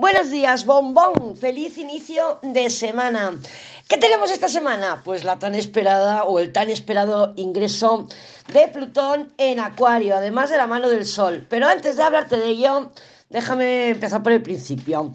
Buenos 0.00 0.30
días, 0.30 0.64
bombón. 0.64 1.36
Feliz 1.36 1.76
inicio 1.76 2.38
de 2.40 2.70
semana. 2.70 3.38
¿Qué 3.86 3.98
tenemos 3.98 4.30
esta 4.30 4.48
semana? 4.48 5.02
Pues 5.04 5.24
la 5.24 5.38
tan 5.38 5.54
esperada 5.54 6.24
o 6.24 6.38
el 6.38 6.52
tan 6.52 6.70
esperado 6.70 7.34
ingreso 7.36 8.08
de 8.50 8.68
Plutón 8.68 9.34
en 9.36 9.60
Acuario, 9.60 10.16
además 10.16 10.48
de 10.48 10.56
la 10.56 10.66
mano 10.66 10.88
del 10.88 11.04
Sol. 11.04 11.46
Pero 11.50 11.66
antes 11.68 11.98
de 11.98 12.02
hablarte 12.02 12.38
de 12.38 12.48
ello, 12.48 12.90
déjame 13.28 13.90
empezar 13.90 14.22
por 14.22 14.32
el 14.32 14.40
principio. 14.40 15.12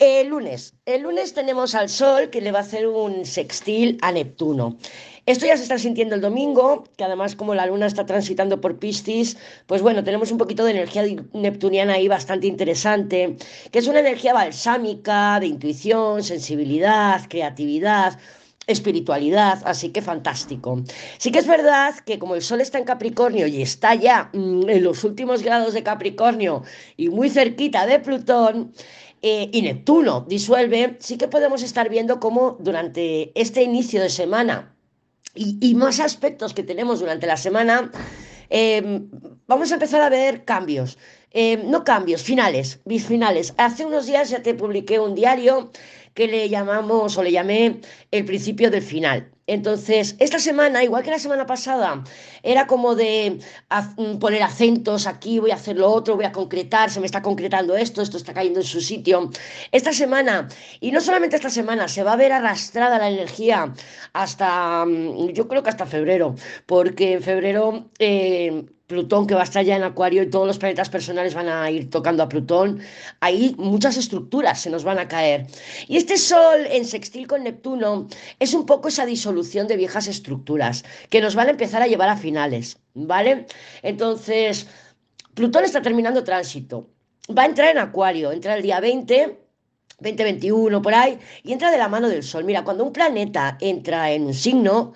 El 0.00 0.28
lunes. 0.28 0.72
El 0.86 1.02
lunes 1.02 1.34
tenemos 1.34 1.74
al 1.74 1.90
Sol 1.90 2.30
que 2.30 2.40
le 2.40 2.50
va 2.50 2.60
a 2.60 2.62
hacer 2.62 2.86
un 2.86 3.26
sextil 3.26 3.98
a 4.00 4.10
Neptuno. 4.10 4.78
Esto 5.26 5.46
ya 5.46 5.56
se 5.56 5.62
está 5.62 5.78
sintiendo 5.78 6.14
el 6.14 6.20
domingo, 6.20 6.84
que 6.98 7.04
además 7.04 7.34
como 7.34 7.54
la 7.54 7.64
luna 7.66 7.86
está 7.86 8.04
transitando 8.04 8.60
por 8.60 8.78
Piscis, 8.78 9.38
pues 9.66 9.80
bueno, 9.80 10.04
tenemos 10.04 10.30
un 10.30 10.36
poquito 10.36 10.64
de 10.64 10.72
energía 10.72 11.04
neptuniana 11.32 11.94
ahí 11.94 12.08
bastante 12.08 12.46
interesante, 12.46 13.36
que 13.72 13.78
es 13.78 13.86
una 13.86 14.00
energía 14.00 14.34
balsámica, 14.34 15.40
de 15.40 15.46
intuición, 15.46 16.22
sensibilidad, 16.22 17.22
creatividad, 17.28 18.18
espiritualidad, 18.66 19.62
así 19.64 19.90
que 19.90 20.02
fantástico. 20.02 20.82
Sí 21.16 21.30
que 21.30 21.38
es 21.38 21.46
verdad 21.46 21.94
que 22.04 22.18
como 22.18 22.34
el 22.34 22.42
Sol 22.42 22.60
está 22.60 22.76
en 22.78 22.84
Capricornio 22.84 23.46
y 23.46 23.62
está 23.62 23.94
ya 23.94 24.28
mm, 24.34 24.68
en 24.68 24.84
los 24.84 25.04
últimos 25.04 25.42
grados 25.42 25.72
de 25.72 25.82
Capricornio 25.82 26.64
y 26.98 27.08
muy 27.08 27.30
cerquita 27.30 27.86
de 27.86 27.98
Plutón, 27.98 28.74
eh, 29.22 29.48
y 29.52 29.62
Neptuno 29.62 30.26
disuelve, 30.28 30.98
sí 31.00 31.16
que 31.16 31.28
podemos 31.28 31.62
estar 31.62 31.88
viendo 31.88 32.20
cómo 32.20 32.58
durante 32.60 33.32
este 33.40 33.62
inicio 33.62 34.02
de 34.02 34.10
semana 34.10 34.73
y, 35.34 35.74
más 35.74 36.00
aspectos 36.00 36.54
que 36.54 36.62
tenemos 36.62 37.00
durante 37.00 37.26
la 37.26 37.36
semana, 37.36 37.90
em, 38.50 39.08
vamos 39.46 39.70
a 39.70 39.74
empezar 39.74 40.00
a 40.00 40.08
ver 40.08 40.44
cambios. 40.44 40.98
Em, 41.30 41.68
no 41.68 41.82
cambios, 41.82 42.22
finales, 42.22 42.80
bisfinales. 42.84 43.54
Hace 43.56 43.84
unos 43.84 44.06
días 44.06 44.30
ya 44.30 44.42
te 44.42 44.54
publiqué 44.54 45.00
un 45.00 45.14
diario 45.16 45.72
que 46.14 46.26
le 46.28 46.48
llamamos 46.48 47.16
o 47.18 47.22
le 47.22 47.32
llamé 47.32 47.80
el 48.10 48.24
principio 48.24 48.70
del 48.70 48.82
final. 48.82 49.30
Entonces, 49.46 50.16
esta 50.20 50.38
semana, 50.38 50.82
igual 50.82 51.02
que 51.02 51.10
la 51.10 51.18
semana 51.18 51.44
pasada, 51.44 52.02
era 52.42 52.66
como 52.66 52.94
de 52.94 53.40
mm, 53.98 54.16
poner 54.18 54.42
acentos 54.42 55.06
aquí, 55.06 55.38
voy 55.38 55.50
a 55.50 55.56
hacer 55.56 55.76
lo 55.76 55.90
otro, 55.90 56.16
voy 56.16 56.24
a 56.24 56.32
concretar, 56.32 56.90
se 56.90 57.00
me 57.00 57.06
está 57.06 57.20
concretando 57.20 57.76
esto, 57.76 58.00
esto 58.00 58.16
está 58.16 58.32
cayendo 58.32 58.60
en 58.60 58.66
su 58.66 58.80
sitio. 58.80 59.30
Esta 59.70 59.92
semana, 59.92 60.48
y 60.80 60.92
no 60.92 61.00
solamente 61.00 61.36
esta 61.36 61.50
semana, 61.50 61.88
se 61.88 62.02
va 62.02 62.12
a 62.12 62.16
ver 62.16 62.32
arrastrada 62.32 62.98
la 62.98 63.10
energía 63.10 63.74
hasta, 64.14 64.84
mm, 64.86 65.28
yo 65.32 65.46
creo 65.48 65.62
que 65.62 65.70
hasta 65.70 65.84
febrero, 65.86 66.34
porque 66.66 67.14
en 67.14 67.22
febrero 67.22 67.90
eh, 67.98 68.64
Plutón 68.86 69.26
que 69.26 69.34
va 69.34 69.40
a 69.40 69.44
estar 69.44 69.64
ya 69.64 69.76
en 69.76 69.82
Acuario 69.82 70.22
y 70.22 70.30
todos 70.30 70.46
los 70.46 70.58
planetas 70.58 70.90
personales 70.90 71.34
van 71.34 71.48
a 71.48 71.70
ir 71.70 71.88
tocando 71.88 72.22
a 72.22 72.28
Plutón, 72.28 72.80
ahí 73.20 73.54
muchas 73.56 73.96
estructuras 73.96 74.60
se 74.60 74.68
nos 74.68 74.84
van 74.84 74.98
a 74.98 75.08
caer. 75.08 75.46
Y 75.88 75.96
este 75.96 76.18
Sol 76.18 76.66
en 76.70 76.84
sextil 76.84 77.26
con 77.26 77.44
Neptuno 77.44 78.08
es 78.38 78.52
un 78.52 78.66
poco 78.66 78.88
esa 78.88 79.06
disolución 79.06 79.66
de 79.68 79.76
viejas 79.76 80.06
estructuras 80.06 80.84
que 81.08 81.22
nos 81.22 81.34
van 81.34 81.48
a 81.48 81.52
empezar 81.52 81.80
a 81.80 81.86
llevar 81.86 82.10
a 82.10 82.16
finales, 82.16 82.78
¿vale? 82.92 83.46
Entonces, 83.82 84.66
Plutón 85.32 85.64
está 85.64 85.80
terminando 85.80 86.22
tránsito. 86.22 86.90
Va 87.36 87.44
a 87.44 87.46
entrar 87.46 87.70
en 87.70 87.78
Acuario, 87.78 88.32
entra 88.32 88.54
el 88.54 88.62
día 88.62 88.80
20 88.80 89.44
2021 90.00 90.82
por 90.82 90.94
ahí, 90.94 91.18
y 91.42 91.52
entra 91.52 91.70
de 91.70 91.78
la 91.78 91.88
mano 91.88 92.08
del 92.08 92.22
Sol. 92.22 92.44
Mira, 92.44 92.64
cuando 92.64 92.84
un 92.84 92.92
planeta 92.92 93.56
entra 93.60 94.10
en 94.12 94.24
un 94.24 94.34
signo, 94.34 94.92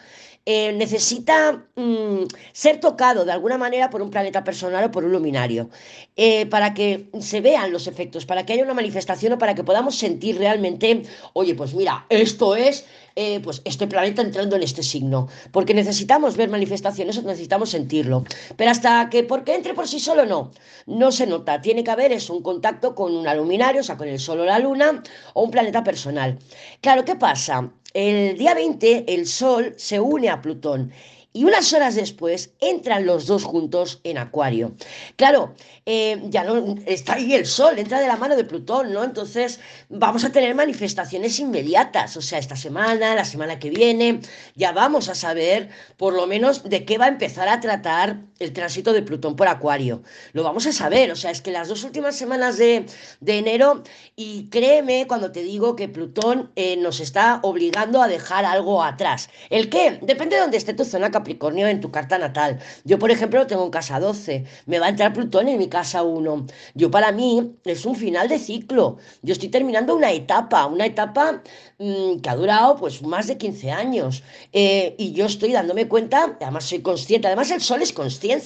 eh, 0.50 0.72
necesita 0.72 1.62
mm, 1.76 2.24
ser 2.52 2.80
tocado 2.80 3.26
de 3.26 3.32
alguna 3.32 3.58
manera 3.58 3.90
por 3.90 4.00
un 4.00 4.08
planeta 4.08 4.42
personal 4.42 4.82
o 4.84 4.90
por 4.90 5.04
un 5.04 5.12
luminario, 5.12 5.68
eh, 6.16 6.46
para 6.46 6.72
que 6.72 7.10
se 7.20 7.42
vean 7.42 7.70
los 7.70 7.86
efectos, 7.86 8.24
para 8.24 8.46
que 8.46 8.54
haya 8.54 8.64
una 8.64 8.72
manifestación 8.72 9.34
o 9.34 9.38
para 9.38 9.54
que 9.54 9.62
podamos 9.62 9.98
sentir 9.98 10.38
realmente, 10.38 11.02
oye, 11.34 11.54
pues 11.54 11.74
mira, 11.74 12.06
esto 12.08 12.56
es 12.56 12.86
eh, 13.20 13.40
pues 13.40 13.60
este 13.64 13.88
planeta 13.88 14.22
entrando 14.22 14.54
en 14.54 14.62
este 14.62 14.84
signo, 14.84 15.26
porque 15.50 15.74
necesitamos 15.74 16.36
ver 16.36 16.48
manifestaciones, 16.50 17.20
necesitamos 17.24 17.70
sentirlo. 17.70 18.22
Pero 18.56 18.70
hasta 18.70 19.10
que 19.10 19.24
porque 19.24 19.56
entre 19.56 19.74
por 19.74 19.88
sí 19.88 19.98
solo 19.98 20.24
no, 20.24 20.52
no 20.86 21.10
se 21.10 21.26
nota. 21.26 21.60
Tiene 21.60 21.82
que 21.82 21.90
haber 21.90 22.12
es 22.12 22.30
un 22.30 22.42
contacto 22.42 22.94
con 22.94 23.16
un 23.16 23.26
luminario, 23.36 23.80
o 23.80 23.84
sea, 23.84 23.96
con 23.96 24.06
el 24.06 24.20
Sol 24.20 24.38
o 24.38 24.44
la 24.44 24.60
Luna, 24.60 25.02
o 25.34 25.42
un 25.42 25.50
planeta 25.50 25.82
personal. 25.82 26.38
Claro, 26.80 27.04
¿qué 27.04 27.16
pasa? 27.16 27.68
El 27.92 28.38
día 28.38 28.54
20 28.54 29.12
el 29.12 29.26
Sol 29.26 29.74
se 29.76 29.98
une 29.98 30.28
a 30.28 30.40
Plutón 30.40 30.92
y 31.32 31.44
unas 31.44 31.72
horas 31.72 31.94
después 31.94 32.54
entran 32.60 33.06
los 33.06 33.26
dos 33.26 33.44
juntos 33.44 34.00
en 34.02 34.18
Acuario. 34.18 34.74
Claro, 35.16 35.54
eh, 35.84 36.20
ya 36.30 36.42
no 36.42 36.76
está 36.86 37.14
ahí 37.14 37.34
el 37.34 37.46
Sol, 37.46 37.78
entra 37.78 38.00
de 38.00 38.08
la 38.08 38.16
mano 38.16 38.34
de 38.34 38.44
Plutón, 38.44 38.92
¿no? 38.92 39.04
Entonces 39.04 39.60
vamos 39.88 40.24
a 40.24 40.32
tener 40.32 40.54
manifestaciones 40.54 41.38
inmediatas, 41.38 42.16
o 42.16 42.22
sea, 42.22 42.38
esta 42.38 42.56
semana, 42.56 43.14
la 43.14 43.24
semana 43.24 43.58
que 43.58 43.70
viene, 43.70 44.20
ya 44.54 44.72
vamos 44.72 45.08
a 45.08 45.14
saber 45.14 45.68
por 45.96 46.14
lo 46.14 46.26
menos 46.26 46.64
de 46.64 46.84
qué 46.84 46.98
va 46.98 47.06
a 47.06 47.08
empezar 47.08 47.48
a 47.48 47.60
tratar 47.60 48.20
el 48.38 48.52
tránsito 48.52 48.92
de 48.92 49.02
Plutón 49.02 49.36
por 49.36 49.48
Acuario. 49.48 50.02
Lo 50.32 50.42
vamos 50.42 50.66
a 50.66 50.72
saber, 50.72 51.10
o 51.10 51.16
sea, 51.16 51.30
es 51.30 51.42
que 51.42 51.50
las 51.50 51.68
dos 51.68 51.84
últimas 51.84 52.16
semanas 52.16 52.56
de, 52.56 52.86
enero, 53.26 53.82
y 54.16 54.48
créeme 54.48 55.06
cuando 55.06 55.30
te 55.32 55.42
digo 55.42 55.76
que 55.76 55.88
Plutón 55.88 56.50
eh, 56.56 56.76
nos 56.76 57.00
está 57.00 57.40
obligando 57.42 58.02
a 58.02 58.08
dejar 58.08 58.44
algo 58.44 58.82
atrás. 58.82 59.28
¿El 59.50 59.68
qué? 59.68 59.98
Depende 60.02 60.36
de 60.36 60.42
dónde 60.42 60.56
esté 60.56 60.74
tu 60.74 60.84
zona 60.84 61.10
Capricornio 61.18 61.66
en 61.68 61.80
tu 61.80 61.90
carta 61.90 62.18
natal. 62.18 62.58
Yo, 62.84 62.98
por 62.98 63.10
ejemplo, 63.10 63.40
lo 63.40 63.46
tengo 63.46 63.64
en 63.64 63.70
casa 63.70 64.00
12, 64.00 64.44
me 64.66 64.78
va 64.78 64.86
a 64.86 64.90
entrar 64.90 65.12
Plutón 65.12 65.48
en 65.48 65.58
mi 65.58 65.68
casa 65.68 66.02
1. 66.02 66.46
Yo, 66.74 66.90
para 66.90 67.12
mí, 67.12 67.54
es 67.64 67.84
un 67.86 67.96
final 67.96 68.28
de 68.28 68.38
ciclo. 68.38 68.98
Yo 69.22 69.32
estoy 69.32 69.48
terminando 69.48 69.94
una 69.96 70.12
etapa, 70.12 70.66
una 70.66 70.86
etapa 70.86 71.42
mm, 71.78 72.20
que 72.20 72.28
ha 72.30 72.36
durado 72.36 72.76
pues 72.76 73.02
más 73.02 73.26
de 73.26 73.36
15 73.36 73.70
años. 73.70 74.22
Eh, 74.52 74.94
y 74.98 75.12
yo 75.12 75.26
estoy 75.26 75.52
dándome 75.52 75.88
cuenta, 75.88 76.36
además 76.40 76.64
soy 76.64 76.82
consciente, 76.82 77.26
además 77.26 77.50
el 77.50 77.60
sol 77.60 77.82
es 77.82 77.92
consciente 77.92 78.38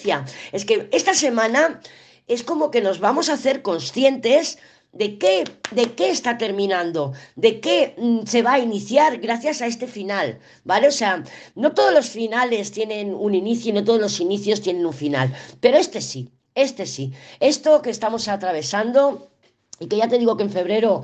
es 0.53 0.65
que 0.65 0.89
esta 0.93 1.15
semana 1.15 1.81
es 2.29 2.43
como 2.43 2.71
que 2.71 2.81
nos 2.81 3.01
vamos 3.01 3.29
a 3.29 3.35
hacer 3.35 3.63
conscientes 3.63 4.59
de 4.93 5.19
qué, 5.19 5.45
de 5.71 5.95
qué 5.95 6.11
está 6.11 6.39
terminando, 6.39 7.13
de 7.37 7.61
qué 7.61 7.95
mm, 7.97 8.27
se 8.27 8.43
va 8.43 8.55
a 8.55 8.59
iniciar 8.59 9.19
gracias 9.19 9.63
a 9.63 9.67
este 9.67 9.87
final, 9.87 10.39
¿vale? 10.65 10.89
O 10.89 10.93
sea, 10.93 11.25
no 11.55 11.73
todos 11.73 11.93
los 11.95 12.11
finales 12.11 12.73
tienen 12.73 13.15
un 13.15 13.35
inicio 13.35 13.71
y 13.71 13.73
no 13.73 13.85
todos 13.85 14.01
los 14.01 14.21
inicios 14.21 14.61
tienen 14.61 14.85
un 14.87 14.93
final, 14.93 15.35
pero 15.61 15.79
este 15.79 16.01
sí, 16.01 16.31
este 16.55 16.87
sí. 16.87 17.13
Esto 17.41 17.81
que 17.83 17.91
estamos 17.91 18.29
atravesando 18.29 19.31
y 19.79 19.89
que 19.89 19.97
ya 19.97 20.09
te 20.09 20.19
digo 20.19 20.37
que 20.37 20.45
en 20.45 20.51
febrero 20.51 21.03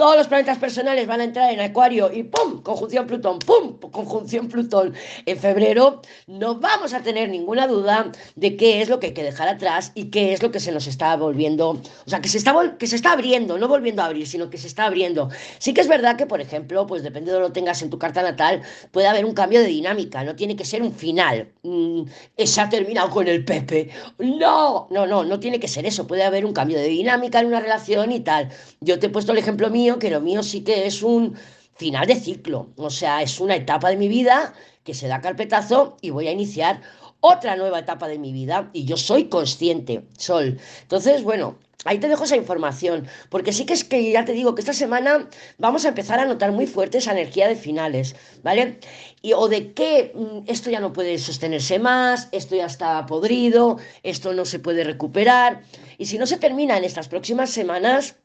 todos 0.00 0.16
los 0.16 0.28
planetas 0.28 0.56
personales 0.56 1.06
van 1.06 1.20
a 1.20 1.24
entrar 1.24 1.52
en 1.52 1.60
Acuario 1.60 2.10
y 2.10 2.22
¡pum! 2.22 2.62
Conjunción 2.62 3.06
Plutón, 3.06 3.38
¡pum! 3.38 3.78
Conjunción 3.90 4.48
Plutón. 4.48 4.94
En 5.26 5.38
febrero 5.38 6.00
no 6.26 6.54
vamos 6.54 6.94
a 6.94 7.02
tener 7.02 7.28
ninguna 7.28 7.66
duda 7.66 8.10
de 8.34 8.56
qué 8.56 8.80
es 8.80 8.88
lo 8.88 8.98
que 8.98 9.08
hay 9.08 9.12
que 9.12 9.22
dejar 9.22 9.48
atrás 9.48 9.92
y 9.94 10.04
qué 10.04 10.32
es 10.32 10.42
lo 10.42 10.50
que 10.50 10.58
se 10.58 10.72
nos 10.72 10.86
está 10.86 11.14
volviendo, 11.18 11.72
o 11.72 11.82
sea, 12.06 12.22
que 12.22 12.30
se 12.30 12.38
está, 12.38 12.78
que 12.78 12.86
se 12.86 12.96
está 12.96 13.12
abriendo, 13.12 13.58
no 13.58 13.68
volviendo 13.68 14.00
a 14.00 14.06
abrir, 14.06 14.26
sino 14.26 14.48
que 14.48 14.56
se 14.56 14.68
está 14.68 14.86
abriendo. 14.86 15.28
Sí 15.58 15.74
que 15.74 15.82
es 15.82 15.88
verdad 15.88 16.16
que, 16.16 16.24
por 16.24 16.40
ejemplo, 16.40 16.86
pues 16.86 17.02
depende 17.02 17.30
de 17.30 17.38
lo 17.38 17.48
que 17.48 17.52
tengas 17.52 17.82
en 17.82 17.90
tu 17.90 17.98
carta 17.98 18.22
natal, 18.22 18.62
puede 18.92 19.06
haber 19.06 19.26
un 19.26 19.34
cambio 19.34 19.60
de 19.60 19.66
dinámica, 19.66 20.24
no 20.24 20.34
tiene 20.34 20.56
que 20.56 20.64
ser 20.64 20.80
un 20.80 20.94
final. 20.94 21.52
Mm, 21.62 22.04
se 22.38 22.60
ha 22.62 22.70
terminado 22.70 23.10
con 23.10 23.28
el 23.28 23.44
Pepe. 23.44 23.90
No, 24.18 24.88
no, 24.90 25.06
no, 25.06 25.24
no 25.24 25.38
tiene 25.38 25.60
que 25.60 25.68
ser 25.68 25.84
eso, 25.84 26.06
puede 26.06 26.24
haber 26.24 26.46
un 26.46 26.54
cambio 26.54 26.78
de 26.78 26.88
dinámica 26.88 27.40
en 27.40 27.48
una 27.48 27.60
relación 27.60 28.12
y 28.12 28.20
tal. 28.20 28.48
Yo 28.80 28.98
te 28.98 29.08
he 29.08 29.10
puesto 29.10 29.32
el 29.32 29.38
ejemplo 29.38 29.68
mío 29.68 29.89
que 29.98 30.10
lo 30.10 30.20
mío 30.20 30.42
sí 30.42 30.62
que 30.62 30.86
es 30.86 31.02
un 31.02 31.36
final 31.76 32.06
de 32.06 32.16
ciclo, 32.16 32.68
o 32.76 32.90
sea, 32.90 33.22
es 33.22 33.40
una 33.40 33.56
etapa 33.56 33.88
de 33.88 33.96
mi 33.96 34.08
vida 34.08 34.52
que 34.84 34.94
se 34.94 35.08
da 35.08 35.20
carpetazo 35.20 35.96
y 36.00 36.10
voy 36.10 36.28
a 36.28 36.32
iniciar 36.32 36.82
otra 37.20 37.56
nueva 37.56 37.80
etapa 37.80 38.08
de 38.08 38.18
mi 38.18 38.32
vida 38.32 38.70
y 38.72 38.84
yo 38.84 38.96
soy 38.96 39.28
consciente, 39.28 40.04
Sol. 40.18 40.58
Entonces, 40.82 41.22
bueno, 41.22 41.58
ahí 41.84 41.98
te 41.98 42.08
dejo 42.08 42.24
esa 42.24 42.36
información, 42.36 43.06
porque 43.28 43.52
sí 43.52 43.64
que 43.64 43.74
es 43.74 43.84
que 43.84 44.10
ya 44.10 44.24
te 44.24 44.32
digo 44.32 44.54
que 44.54 44.60
esta 44.60 44.72
semana 44.72 45.28
vamos 45.58 45.84
a 45.84 45.88
empezar 45.88 46.18
a 46.18 46.24
notar 46.24 46.52
muy 46.52 46.66
fuerte 46.66 46.98
esa 46.98 47.12
energía 47.12 47.48
de 47.48 47.56
finales, 47.56 48.16
¿vale? 48.42 48.78
Y, 49.22 49.32
o 49.34 49.48
de 49.48 49.72
que 49.72 50.12
mm, 50.14 50.50
esto 50.50 50.70
ya 50.70 50.80
no 50.80 50.92
puede 50.92 51.18
sostenerse 51.18 51.78
más, 51.78 52.28
esto 52.32 52.56
ya 52.56 52.66
está 52.66 53.04
podrido, 53.06 53.78
esto 54.02 54.32
no 54.32 54.44
se 54.44 54.58
puede 54.58 54.84
recuperar. 54.84 55.62
Y 55.98 56.06
si 56.06 56.18
no 56.18 56.26
se 56.26 56.38
termina 56.38 56.76
en 56.76 56.84
estas 56.84 57.08
próximas 57.08 57.50
semanas, 57.50 58.16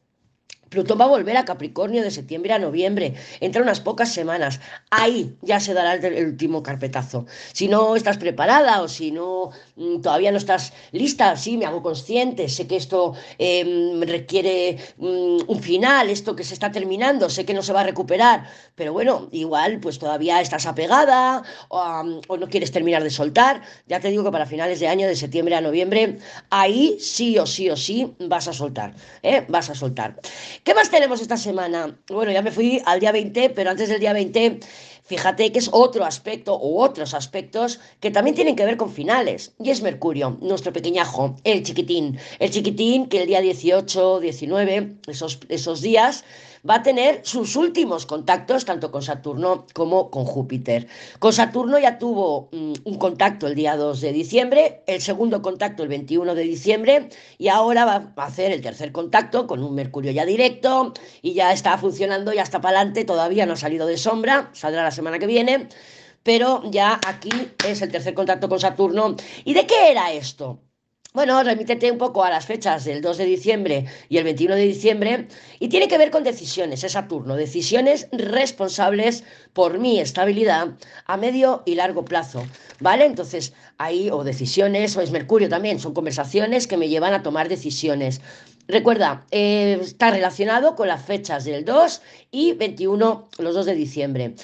Plutón 0.68 0.98
va 1.00 1.04
a 1.04 1.08
volver 1.08 1.36
a 1.36 1.44
Capricornio 1.44 2.02
de 2.02 2.10
septiembre 2.10 2.52
a 2.52 2.58
noviembre, 2.58 3.14
entre 3.40 3.62
unas 3.62 3.80
pocas 3.80 4.12
semanas. 4.12 4.60
Ahí 4.90 5.36
ya 5.42 5.60
se 5.60 5.74
dará 5.74 5.94
el, 5.94 6.26
último 6.26 6.62
carpetazo. 6.62 7.26
Si 7.52 7.68
no 7.68 7.94
estás 7.94 8.18
preparada 8.18 8.82
o 8.82 8.88
si 8.88 9.12
no 9.12 9.50
mm, 9.76 10.00
todavía 10.00 10.32
no 10.32 10.38
estás 10.38 10.72
lista, 10.92 11.36
sí, 11.36 11.56
me 11.56 11.66
hago 11.66 11.82
consciente, 11.82 12.48
sé 12.48 12.66
que 12.66 12.76
esto 12.76 13.14
em, 13.38 14.00
requiere 14.02 14.78
mm, 14.98 15.38
un 15.46 15.60
final, 15.60 16.10
esto 16.10 16.34
que 16.34 16.44
se 16.44 16.54
está 16.54 16.72
terminando, 16.72 17.30
sé 17.30 17.44
que 17.44 17.54
no 17.54 17.62
se 17.62 17.72
va 17.72 17.80
a 17.82 17.84
recuperar, 17.84 18.48
pero 18.74 18.92
bueno, 18.92 19.28
igual 19.32 19.78
pues 19.80 19.98
todavía 19.98 20.40
estás 20.40 20.66
apegada 20.66 21.42
o, 21.68 22.36
no 22.36 22.48
quieres 22.48 22.72
terminar 22.72 23.02
de 23.02 23.10
soltar. 23.10 23.62
Ya 23.86 24.00
te 24.00 24.08
digo 24.08 24.24
que 24.24 24.32
para 24.32 24.46
finales 24.46 24.80
de 24.80 24.88
año, 24.88 25.06
de 25.06 25.16
septiembre 25.16 25.54
a 25.54 25.60
noviembre, 25.60 26.18
ahí 26.50 26.98
sí 27.00 27.38
o 27.38 27.46
sí 27.46 27.70
o 27.70 27.76
sí 27.76 28.14
vas 28.18 28.48
a 28.48 28.52
soltar, 28.52 28.94
¿eh? 29.22 29.44
vas 29.48 29.70
a 29.70 29.74
soltar. 29.74 30.16
¿Qué 30.64 30.74
más 30.74 30.90
tenemos 30.90 31.20
esta 31.20 31.36
semana? 31.36 31.98
Bueno, 32.08 32.32
ya 32.32 32.42
me 32.42 32.50
fui 32.50 32.80
al 32.84 33.00
día 33.00 33.12
20, 33.12 33.50
pero 33.50 33.70
antes 33.70 33.88
del 33.88 34.00
día 34.00 34.12
20 34.12 34.60
Fíjate 35.06 35.52
que 35.52 35.60
es 35.60 35.70
otro 35.72 36.04
aspecto 36.04 36.58
u 36.58 36.80
otros 36.80 37.14
aspectos 37.14 37.78
que 38.00 38.10
también 38.10 38.34
tienen 38.34 38.56
que 38.56 38.64
ver 38.64 38.76
con 38.76 38.90
finales. 38.90 39.54
Y 39.60 39.70
es 39.70 39.80
Mercurio, 39.80 40.36
nuestro 40.40 40.72
pequeñajo, 40.72 41.36
el 41.44 41.62
chiquitín. 41.62 42.18
El 42.40 42.50
chiquitín 42.50 43.06
que 43.06 43.22
el 43.22 43.28
día 43.28 43.40
18, 43.40 44.18
19, 44.18 44.96
esos, 45.06 45.38
esos 45.48 45.80
días, 45.80 46.24
va 46.68 46.76
a 46.76 46.82
tener 46.82 47.20
sus 47.24 47.56
últimos 47.56 48.06
contactos 48.06 48.64
tanto 48.64 48.90
con 48.90 49.02
Saturno 49.02 49.66
como 49.72 50.10
con 50.10 50.24
Júpiter. 50.24 50.88
Con 51.18 51.32
Saturno 51.32 51.78
ya 51.78 51.98
tuvo 51.98 52.48
mm, 52.52 52.72
un 52.84 52.98
contacto 52.98 53.46
el 53.46 53.54
día 53.54 53.76
2 53.76 54.00
de 54.00 54.12
diciembre, 54.12 54.82
el 54.86 55.00
segundo 55.00 55.42
contacto 55.42 55.82
el 55.82 55.88
21 55.88 56.34
de 56.34 56.42
diciembre 56.42 57.08
y 57.38 57.48
ahora 57.48 57.84
va 57.84 58.12
a 58.16 58.26
hacer 58.26 58.52
el 58.52 58.62
tercer 58.62 58.92
contacto 58.92 59.46
con 59.46 59.62
un 59.62 59.74
Mercurio 59.74 60.10
ya 60.10 60.24
directo 60.24 60.92
y 61.22 61.34
ya 61.34 61.52
está 61.52 61.78
funcionando, 61.78 62.32
ya 62.32 62.42
está 62.42 62.60
para 62.60 62.78
adelante, 62.78 63.04
todavía 63.04 63.46
no 63.46 63.52
ha 63.52 63.56
salido 63.56 63.86
de 63.86 63.98
sombra, 63.98 64.50
saldrá 64.52 64.82
la 64.82 64.90
semana 64.96 65.18
que 65.20 65.26
viene. 65.26 65.68
Pero 66.22 66.62
ya 66.70 66.98
aquí 67.06 67.30
es 67.64 67.82
el 67.82 67.92
tercer 67.92 68.14
contacto 68.14 68.48
con 68.48 68.58
Saturno. 68.58 69.14
¿Y 69.44 69.54
de 69.54 69.66
qué 69.66 69.92
era 69.92 70.12
esto? 70.12 70.60
Bueno, 71.16 71.42
remítete 71.42 71.90
un 71.90 71.96
poco 71.96 72.24
a 72.24 72.28
las 72.28 72.44
fechas 72.44 72.84
del 72.84 73.00
2 73.00 73.16
de 73.16 73.24
diciembre 73.24 73.86
y 74.10 74.18
el 74.18 74.24
21 74.24 74.54
de 74.54 74.66
diciembre 74.66 75.28
y 75.58 75.68
tiene 75.68 75.88
que 75.88 75.96
ver 75.96 76.10
con 76.10 76.24
decisiones, 76.24 76.84
es 76.84 76.92
Saturno, 76.92 77.36
decisiones 77.36 78.08
responsables 78.12 79.24
por 79.54 79.78
mi 79.78 79.98
estabilidad 79.98 80.74
a 81.06 81.16
medio 81.16 81.62
y 81.64 81.74
largo 81.76 82.04
plazo, 82.04 82.44
¿vale? 82.80 83.06
Entonces, 83.06 83.54
ahí, 83.78 84.10
o 84.10 84.24
decisiones, 84.24 84.94
o 84.98 85.00
es 85.00 85.10
Mercurio 85.10 85.48
también, 85.48 85.80
son 85.80 85.94
conversaciones 85.94 86.66
que 86.66 86.76
me 86.76 86.90
llevan 86.90 87.14
a 87.14 87.22
tomar 87.22 87.48
decisiones. 87.48 88.20
Recuerda, 88.68 89.24
eh, 89.30 89.78
está 89.80 90.10
relacionado 90.10 90.76
con 90.76 90.88
las 90.88 91.02
fechas 91.02 91.46
del 91.46 91.64
2 91.64 92.02
y 92.30 92.52
21, 92.52 93.30
los 93.38 93.54
2 93.54 93.64
de 93.64 93.74
diciembre. 93.74 94.34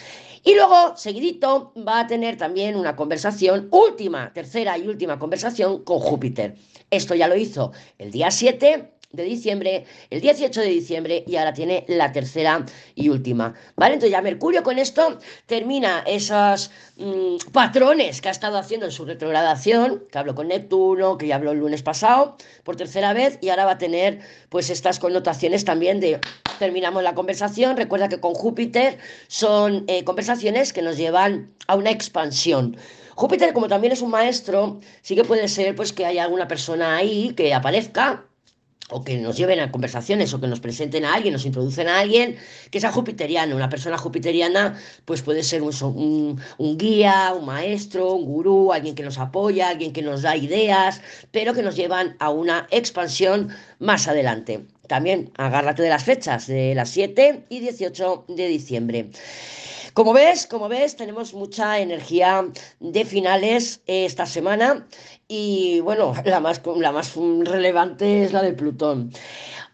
Y 0.45 0.55
luego, 0.55 0.97
seguidito, 0.97 1.73
va 1.77 2.01
a 2.01 2.07
tener 2.07 2.37
también 2.37 2.75
una 2.75 2.97
conversación, 2.97 3.69
última, 3.71 4.33
tercera 4.33 4.77
y 4.77 4.89
última 4.89 5.19
conversación 5.19 5.85
con 5.85 6.01
Júpiter. 6.01 6.57
Esto 6.91 7.15
ya 7.15 7.29
lo 7.29 7.37
hizo 7.37 7.73
el 7.99 8.11
día 8.11 8.31
7 8.31 8.93
de 9.13 9.25
diciembre, 9.25 9.85
el 10.11 10.21
18 10.21 10.61
de 10.61 10.67
diciembre 10.67 11.25
y 11.27 11.37
ahora 11.37 11.53
tiene 11.53 11.85
la 11.89 12.13
tercera 12.13 12.65
y 12.95 13.11
última. 13.11 13.55
¿Vale? 13.77 13.95
Entonces 13.95 14.13
ya 14.13 14.23
Mercurio 14.23 14.63
con 14.63 14.79
esto 14.79 15.19
termina 15.47 16.03
esos 16.07 16.71
mm, 16.97 17.37
patrones 17.53 18.21
que 18.21 18.29
ha 18.29 18.33
estado 18.33 18.57
haciendo 18.57 18.87
en 18.87 18.93
su 18.93 19.05
retrogradación, 19.05 20.05
que 20.11 20.19
habló 20.19 20.35
con 20.35 20.49
Neptuno, 20.49 21.19
que 21.19 21.27
ya 21.27 21.37
habló 21.37 21.53
el 21.53 21.59
lunes 21.59 21.83
pasado 21.83 22.37
por 22.65 22.77
tercera 22.77 23.13
vez 23.13 23.39
y 23.43 23.51
ahora 23.51 23.67
va 23.67 23.73
a 23.73 23.79
tener 23.79 24.21
pues 24.49 24.71
estas 24.71 24.99
connotaciones 24.99 25.65
también 25.65 26.01
de 26.01 26.19
terminamos 26.59 27.03
la 27.03 27.15
conversación. 27.15 27.77
Recuerda 27.77 28.09
que 28.09 28.21
con 28.21 28.35
Júpiter 28.35 28.99
son 29.29 29.85
eh, 29.89 30.05
conversaciones 30.05 30.73
que 30.73 30.81
nos 30.81 30.97
llevan 30.97 31.53
a 31.67 31.77
una 31.77 31.91
expansión. 31.91 32.77
Júpiter, 33.15 33.53
como 33.53 33.69
también 33.69 33.93
es 33.93 34.01
un 34.01 34.11
maestro, 34.11 34.81
sí 35.03 35.15
que 35.15 35.25
puede 35.25 35.49
ser 35.49 35.77
pues 35.77 35.93
que 35.93 36.07
haya 36.07 36.25
alguna 36.25 36.49
persona 36.49 36.97
ahí 36.97 37.35
que 37.35 37.53
aparezca 37.53 38.25
o 38.93 39.03
que 39.03 39.17
nos 39.19 39.37
lleven 39.37 39.61
a 39.61 39.71
conversaciones 39.71 40.33
o 40.35 40.41
que 40.41 40.47
nos 40.47 40.61
presenten 40.61 41.05
a 41.05 41.15
alguien, 41.15 41.33
nos 41.33 41.47
introducen 41.47 41.89
a 41.89 41.99
alguien 42.01 42.37
que 42.71 42.81
sea 42.81 42.93
jupiteriano. 42.93 43.57
Una 43.57 43.69
persona 43.69 43.99
jupiteriana 43.99 44.79
pues 45.05 45.23
puede 45.23 45.43
ser 45.43 45.63
un, 45.63 46.41
un, 46.59 46.79
guía, 46.79 47.35
un 47.37 47.47
maestro, 47.47 48.13
un 48.13 48.25
gurú, 48.25 48.73
alguien 48.73 48.95
que 48.95 49.03
nos 49.03 49.19
apoya, 49.19 49.69
alguien 49.69 49.93
que 49.93 50.03
nos 50.03 50.23
da 50.23 50.37
ideas, 50.37 51.01
pero 51.31 51.55
que 51.55 51.63
nos 51.63 51.77
llevan 51.77 52.17
a 52.19 52.31
una 52.31 52.67
expansión 52.71 53.49
más 53.79 54.09
adelante. 54.09 54.67
También 54.89 55.31
agárrate 55.37 55.83
de 55.83 55.89
las 55.89 56.05
fechas 56.05 56.47
de 56.47 56.75
las 56.75 56.91
7 56.91 57.45
y 57.49 57.61
18 57.61 58.27
de 58.29 58.49
diciembre. 58.49 59.11
Como 59.95 60.15
ves, 60.15 60.47
como 60.47 60.69
ves, 60.71 60.97
tenemos 60.97 61.35
mucha 61.35 61.79
energía 61.79 62.49
de 62.81 63.05
finales 63.05 63.83
esta 63.87 64.25
semana 64.25 64.87
y 65.29 65.81
bueno, 65.81 66.15
la 66.25 66.41
más, 66.41 66.63
la 66.77 66.93
más 66.93 67.15
relevante 67.15 68.25
es 68.25 68.33
la 68.33 68.43
de 68.43 68.55
Plutón. 68.55 69.13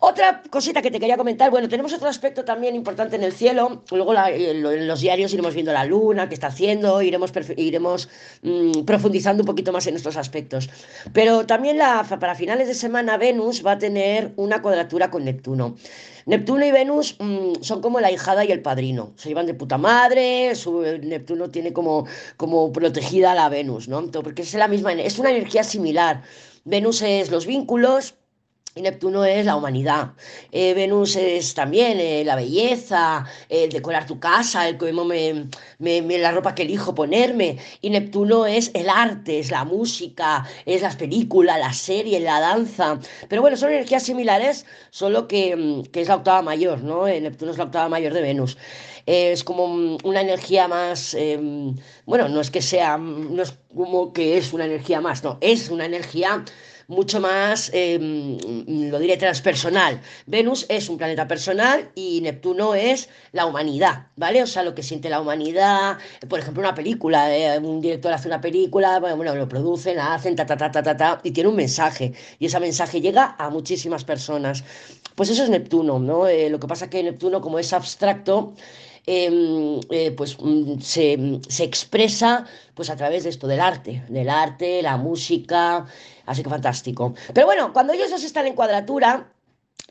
Otra 0.01 0.43
cosita 0.49 0.81
que 0.81 0.93
te 0.93 1.01
quería 1.01 1.17
comentar, 1.17 1.51
bueno, 1.51 1.69
tenemos 1.69 1.93
otro 1.93 2.09
aspecto 2.09 2.45
también 2.45 2.77
importante 2.77 3.17
en 3.17 3.25
el 3.25 3.33
cielo, 3.33 3.83
luego 3.91 4.15
en 4.15 4.87
los 4.87 5.01
diarios 5.01 5.33
iremos 5.33 5.55
viendo 5.55 5.73
la 5.73 5.85
luna, 5.85 6.29
qué 6.29 6.35
está 6.35 6.47
haciendo, 6.47 7.03
iremos, 7.03 7.33
iremos 7.57 8.09
mm, 8.43 8.85
profundizando 8.85 9.43
un 9.43 9.47
poquito 9.47 9.73
más 9.73 9.89
en 9.89 9.97
estos 9.97 10.17
aspectos. 10.17 10.71
Pero 11.13 11.47
también 11.47 11.79
para 12.21 12.37
finales 12.37 12.69
de 12.69 12.75
semana 12.75 13.17
Venus 13.17 13.67
va 13.67 13.73
a 13.73 13.79
tener 13.79 14.33
una 14.37 14.63
cuadratura 14.63 15.11
con 15.11 15.25
Neptuno. 15.25 15.75
Neptuno 16.27 16.65
y 16.65 16.71
Venus 16.71 17.17
mm, 17.19 17.63
son 17.63 17.81
como 17.81 17.99
la 17.99 18.13
hijada 18.13 18.45
y 18.45 18.53
el 18.53 18.63
padrino, 18.63 19.15
se 19.17 19.31
llevan 19.31 19.47
de 19.47 19.55
puta 19.55 19.79
madre, 19.79 20.55
su, 20.55 20.81
Neptuno 21.03 21.51
tiene 21.51 21.73
como, 21.73 22.07
como 22.37 22.73
protegida 22.73 23.33
a 23.33 23.35
la 23.35 23.49
Venus, 23.49 23.89
¿no? 23.89 24.09
Porque 24.13 24.43
es 24.43 24.55
la 24.55 24.69
misma, 24.69 24.93
es 24.93 25.19
una 25.19 25.31
energía 25.31 25.65
similar. 25.65 26.23
Venus 26.65 27.03
es 27.03 27.31
los 27.31 27.47
vínculos, 27.47 28.15
Neptuno 28.83 29.25
es 29.25 29.45
la 29.45 29.57
humanidad. 29.57 30.13
Eh, 30.53 30.75
Venus 30.75 31.17
es 31.17 31.55
también 31.55 31.99
eh, 32.01 32.23
la 32.25 32.37
belleza, 32.37 33.27
el 33.49 33.71
decorar 33.71 34.07
tu 34.07 34.19
casa, 34.21 34.69
el 34.69 34.79
cómo 34.79 35.05
me, 35.05 35.49
me, 35.79 36.19
la 36.19 36.33
ropa 36.33 36.55
que 36.55 36.63
elijo 36.63 36.95
ponerme. 36.95 37.59
Y 37.81 37.91
Neptuno 37.91 38.47
es 38.47 38.71
el 38.75 38.89
arte, 38.89 39.39
es 39.39 39.51
la 39.51 39.65
música, 39.65 40.47
es 40.67 40.83
las 40.83 40.97
películas, 40.97 41.59
la 41.59 41.73
serie, 41.73 42.21
la 42.21 42.41
danza. 42.41 42.99
Pero 43.29 43.43
bueno, 43.43 43.57
son 43.57 43.71
energías 43.73 44.03
similares, 44.03 44.67
solo 44.91 45.29
que, 45.29 45.57
mm, 45.57 45.83
que 45.85 46.03
es 46.03 46.09
la 46.09 46.17
octava 46.17 46.43
mayor, 46.43 46.83
¿no? 46.83 47.07
Eh, 47.09 47.21
Neptuno 47.21 47.53
es 47.53 47.59
la 47.59 47.65
octava 47.65 47.89
mayor 47.89 48.13
de 48.15 48.23
Venus. 48.23 48.57
es 49.07 49.43
como 49.43 49.69
mm, 49.69 49.99
una 50.05 50.21
energía 50.21 50.69
más, 50.69 51.15
em, 51.15 51.75
bueno, 52.05 52.29
no 52.29 52.41
es 52.41 52.51
que 52.51 52.61
sea, 52.61 52.99
no 52.99 53.43
es 53.43 53.55
como 53.75 54.13
que 54.13 54.37
es 54.37 54.53
una 54.53 54.67
energía 54.67 55.01
más, 55.01 55.23
no, 55.25 55.39
es 55.41 55.71
una 55.71 55.87
energía 55.87 56.45
mucho 56.89 57.21
más, 57.21 57.71
em, 57.75 58.39
lo 58.91 58.99
diré, 58.99 59.17
transpersonal. 59.19 60.01
Venus 60.27 60.65
es 60.71 60.89
un 60.89 60.97
planeta 60.97 61.29
personal 61.29 61.91
y 61.95 62.21
Neptuno 62.23 62.75
es 62.75 63.11
la 63.33 63.45
humanidad, 63.45 64.07
¿vale? 64.17 64.43
O 64.43 64.47
sea, 64.47 64.63
lo 64.63 64.75
que 64.75 64.83
siente 64.83 65.11
la 65.11 65.21
humanidad, 65.21 65.99
por 66.29 66.39
ejemplo, 66.41 66.63
una 66.63 66.75
película, 66.75 67.37
eh, 67.37 67.59
un 67.59 67.83
director 67.83 68.13
hace 68.13 68.29
una 68.29 68.41
película, 68.41 69.01
bueno, 69.01 69.35
lo 69.35 69.49
producen, 69.49 69.99
hacen, 69.99 70.35
ta, 70.35 70.47
ta, 70.47 70.57
ta, 70.57 70.71
ta, 70.71 70.83
ta, 70.83 70.97
ta, 70.97 71.21
y 71.23 71.31
tiene 71.31 71.51
un 71.51 71.57
mensaje, 71.57 72.15
y 72.39 72.47
ese 72.47 72.59
mensaje 72.59 73.01
llega 73.03 73.37
a 73.39 73.51
muchísimas 73.51 74.05
personas. 74.05 74.65
Pues 75.15 75.29
eso 75.29 75.45
es 75.45 75.51
Neptuno, 75.51 75.99
¿no? 75.99 76.27
Eh, 76.27 76.49
lo 76.49 76.59
que 76.59 76.69
pasa 76.69 76.87
es 76.87 76.91
que 76.91 77.03
Neptuno, 77.03 77.41
como 77.43 77.59
es 77.59 77.73
abstracto, 77.75 78.55
Em, 79.11 79.81
eh, 79.91 80.11
pues 80.11 80.37
mm, 80.39 80.81
se, 80.81 81.41
se, 81.49 81.65
expresa 81.65 82.45
pues 82.75 82.91
a 82.91 82.97
través 82.97 83.25
de 83.25 83.31
esto 83.31 83.47
del 83.47 83.61
arte, 83.61 84.05
del 84.11 84.29
arte, 84.29 84.83
la 84.83 84.99
música, 84.99 85.87
así 86.29 86.43
que 86.43 86.51
fantástico. 86.51 87.15
Pero 87.33 87.47
bueno, 87.47 87.73
cuando 87.73 87.93
ellos 87.93 88.11
dos 88.11 88.23
están 88.23 88.47
en 88.47 88.55
cuadratura, 88.55 89.33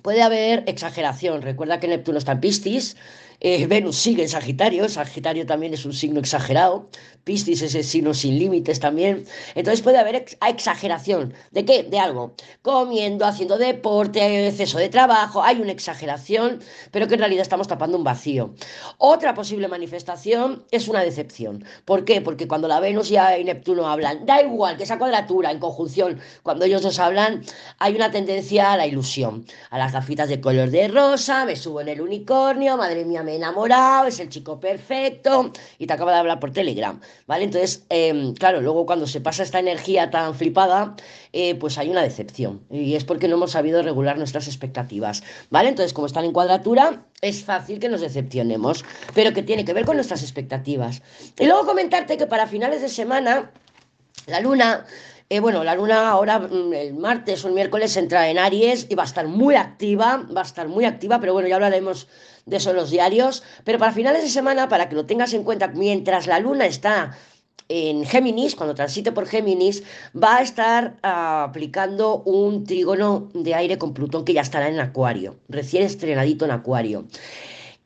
puede 0.01 0.21
haber 0.21 0.63
exageración. 0.67 1.41
Recuerda 1.41 1.79
que 1.79 1.87
Neptuno 1.87 2.17
está 2.17 2.33
en 2.33 2.41
Piscis, 2.41 2.95
eh, 3.39 3.65
Venus 3.69 3.97
sigue 3.97 4.23
en 4.23 4.29
Sagitario, 4.29 4.89
Sagitario 4.89 5.45
también 5.45 5.73
es 5.73 5.85
un 5.85 5.93
signo 5.93 6.19
exagerado, 6.19 6.89
Piscis 7.23 7.61
es 7.61 7.75
el 7.75 7.83
signo 7.83 8.13
sin 8.13 8.39
límites 8.39 8.79
también, 8.79 9.25
entonces 9.53 9.81
puede 9.81 9.97
haber 9.97 10.25
exageración. 10.47 11.33
¿De 11.51 11.65
qué? 11.65 11.83
De 11.83 11.99
algo. 11.99 12.33
Comiendo, 12.61 13.25
haciendo 13.25 13.57
deporte, 13.57 14.47
exceso 14.47 14.77
de 14.77 14.87
trabajo, 14.87 15.43
hay 15.43 15.59
una 15.59 15.73
exageración, 15.73 16.61
pero 16.91 17.07
que 17.07 17.15
en 17.15 17.19
realidad 17.19 17.41
estamos 17.41 17.67
tapando 17.67 17.97
un 17.97 18.05
vacío. 18.05 18.55
Otra 18.97 19.33
posible 19.33 19.67
manifestación 19.67 20.63
es 20.71 20.87
una 20.87 21.01
decepción. 21.01 21.65
¿Por 21.83 22.05
qué? 22.05 22.21
Porque 22.21 22.47
cuando 22.47 22.69
la 22.69 22.79
Venus 22.79 23.11
y 23.11 23.17
Neptuno 23.43 23.89
hablan, 23.89 24.25
da 24.25 24.41
igual 24.41 24.77
que 24.77 24.83
esa 24.83 24.97
cuadratura 24.97 25.51
en 25.51 25.59
conjunción, 25.59 26.21
cuando 26.43 26.63
ellos 26.63 26.81
dos 26.81 26.97
hablan, 26.97 27.43
hay 27.77 27.93
una 27.93 28.09
tendencia 28.09 28.71
a 28.71 28.77
la 28.77 28.87
ilusión, 28.87 29.45
a 29.69 29.77
las 29.87 29.93
gafitas 29.93 30.27
de 30.27 30.41
color 30.41 30.69
de 30.69 30.89
rosa, 30.89 31.45
me 31.45 31.55
subo 31.55 31.79
en 31.79 31.87
el 31.87 32.01
unicornio, 32.01 32.75
madre 32.75 33.05
mía, 33.05 33.23
me 33.23 33.31
he 33.31 33.35
enamorado, 33.37 34.07
es 34.07 34.19
el 34.19 34.27
chico 34.27 34.59
perfecto 34.59 35.53
y 35.79 35.87
te 35.87 35.93
acaba 35.93 36.11
de 36.11 36.17
hablar 36.17 36.41
por 36.41 36.51
Telegram, 36.51 36.99
¿vale? 37.25 37.45
Entonces, 37.45 37.85
em, 37.87 38.33
claro, 38.33 38.59
luego 38.59 38.85
cuando 38.85 39.07
se 39.07 39.21
pasa 39.21 39.43
esta 39.43 39.59
energía 39.59 40.09
tan 40.09 40.35
flipada, 40.35 40.93
eh, 41.31 41.55
pues 41.55 41.77
hay 41.77 41.89
una 41.89 42.01
decepción 42.01 42.65
y 42.69 42.95
es 42.95 43.05
porque 43.05 43.29
no 43.29 43.35
hemos 43.35 43.51
sabido 43.51 43.81
regular 43.81 44.17
nuestras 44.17 44.47
expectativas, 44.47 45.23
¿vale? 45.51 45.69
Entonces, 45.69 45.93
como 45.93 46.07
están 46.07 46.25
en 46.25 46.33
cuadratura, 46.33 47.05
es 47.21 47.45
fácil 47.45 47.79
que 47.79 47.87
nos 47.87 48.01
decepcionemos, 48.01 48.83
pero 49.13 49.31
que 49.31 49.41
tiene 49.41 49.63
que 49.63 49.71
ver 49.71 49.85
con 49.85 49.95
nuestras 49.95 50.21
expectativas. 50.21 51.01
Y 51.39 51.45
luego 51.45 51.65
comentarte 51.65 52.17
que 52.17 52.27
para 52.27 52.45
finales 52.45 52.81
de 52.81 52.89
semana, 52.89 53.51
la 54.25 54.41
luna 54.41 54.85
eh, 55.29 55.39
bueno, 55.41 55.63
la 55.63 55.75
luna 55.75 56.09
ahora 56.09 56.39
mm, 56.39 56.73
el 56.73 56.93
martes 56.93 57.43
o 57.43 57.49
el 57.49 57.53
miércoles 57.53 57.97
entra 57.97 58.29
en 58.29 58.39
Aries 58.39 58.87
y 58.89 58.95
va 58.95 59.03
a 59.03 59.05
estar 59.05 59.27
muy 59.27 59.55
activa, 59.55 60.25
va 60.35 60.41
a 60.41 60.45
estar 60.45 60.67
muy 60.67 60.85
activa, 60.85 61.19
pero 61.19 61.33
bueno, 61.33 61.49
ya 61.49 61.55
hablaremos 61.55 62.07
de 62.45 62.57
eso 62.57 62.69
en 62.69 62.77
los 62.77 62.89
diarios. 62.91 63.43
Pero 63.65 63.77
para 63.77 63.91
finales 63.91 64.23
de 64.23 64.29
semana, 64.29 64.69
para 64.69 64.87
que 64.87 64.95
lo 64.95 65.05
tengas 65.05 65.33
en 65.33 65.43
cuenta, 65.43 65.67
mientras 65.67 66.27
la 66.27 66.39
luna 66.39 66.65
está 66.65 67.17
en 67.69 68.05
Géminis, 68.05 68.55
cuando 68.55 68.75
transite 68.75 69.11
por 69.11 69.27
Géminis, 69.27 69.83
va 70.15 70.37
a 70.37 70.41
estar 70.41 70.95
ah, 71.03 71.43
aplicando 71.43 72.21
un 72.23 72.63
trígono 72.63 73.29
de 73.33 73.53
aire 73.53 73.77
con 73.77 73.93
Plutón 73.93 74.23
que 74.23 74.33
ya 74.33 74.41
estará 74.41 74.69
en 74.69 74.79
Acuario, 74.79 75.35
recién 75.49 75.83
estrenadito 75.83 76.45
en 76.45 76.51
Acuario. 76.51 77.05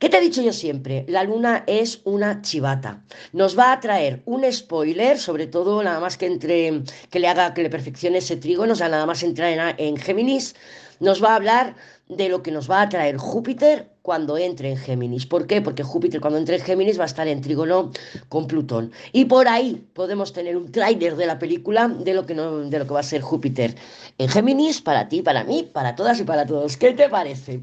¿Qué 0.02 0.08
te 0.08 0.16
he 0.16 0.20
dicho 0.20 0.42
yo 0.42 0.52
siempre? 0.52 1.04
La 1.06 1.22
luna 1.22 1.62
es 1.68 2.00
una 2.02 2.42
chivata. 2.42 3.04
Nos 3.32 3.56
va 3.56 3.70
a 3.70 3.78
traer 3.78 4.20
un 4.24 4.44
spoiler, 4.52 5.16
sobre 5.16 5.46
todo 5.46 5.80
nada 5.80 6.00
más 6.00 6.16
que 6.16 6.26
entre 6.26 6.82
que 7.08 7.20
le 7.20 7.28
haga 7.28 7.54
que 7.54 7.62
le 7.62 7.70
perfeccione 7.70 8.18
ese 8.18 8.36
trígono, 8.36 8.72
o 8.72 8.74
sea, 8.74 8.88
nada 8.88 9.06
más 9.06 9.22
entrar 9.22 9.52
en, 9.52 9.60
en 9.78 9.96
Géminis, 9.96 10.56
nos 10.98 11.22
va 11.22 11.30
a 11.30 11.36
hablar 11.36 11.76
de 12.08 12.28
lo 12.28 12.42
que 12.42 12.50
nos 12.50 12.68
va 12.68 12.82
a 12.82 12.88
traer 12.88 13.16
Júpiter 13.16 13.92
cuando 14.02 14.36
entre 14.36 14.72
en 14.72 14.76
Géminis. 14.76 15.24
¿Por 15.24 15.46
qué? 15.46 15.62
Porque 15.62 15.84
Júpiter 15.84 16.20
cuando 16.20 16.40
entre 16.40 16.56
en 16.56 16.62
Géminis 16.62 16.98
va 16.98 17.04
a 17.04 17.06
estar 17.06 17.28
en 17.28 17.40
trígono 17.40 17.92
con 18.28 18.48
Plutón. 18.48 18.90
Y 19.12 19.26
por 19.26 19.46
ahí 19.46 19.86
podemos 19.92 20.32
tener 20.32 20.56
un 20.56 20.72
tráiler 20.72 21.14
de 21.14 21.26
la 21.26 21.38
película 21.38 21.86
de 21.86 22.12
lo, 22.12 22.26
que 22.26 22.34
no, 22.34 22.58
de 22.58 22.78
lo 22.80 22.88
que 22.88 22.94
va 22.94 22.98
a 22.98 23.04
ser 23.04 23.20
Júpiter 23.20 23.76
en 24.18 24.28
Géminis 24.28 24.82
para 24.82 25.08
ti, 25.08 25.22
para 25.22 25.44
mí, 25.44 25.70
para 25.72 25.94
todas 25.94 26.18
y 26.18 26.24
para 26.24 26.44
todos. 26.44 26.76
¿Qué 26.76 26.90
te 26.90 27.08
parece? 27.08 27.60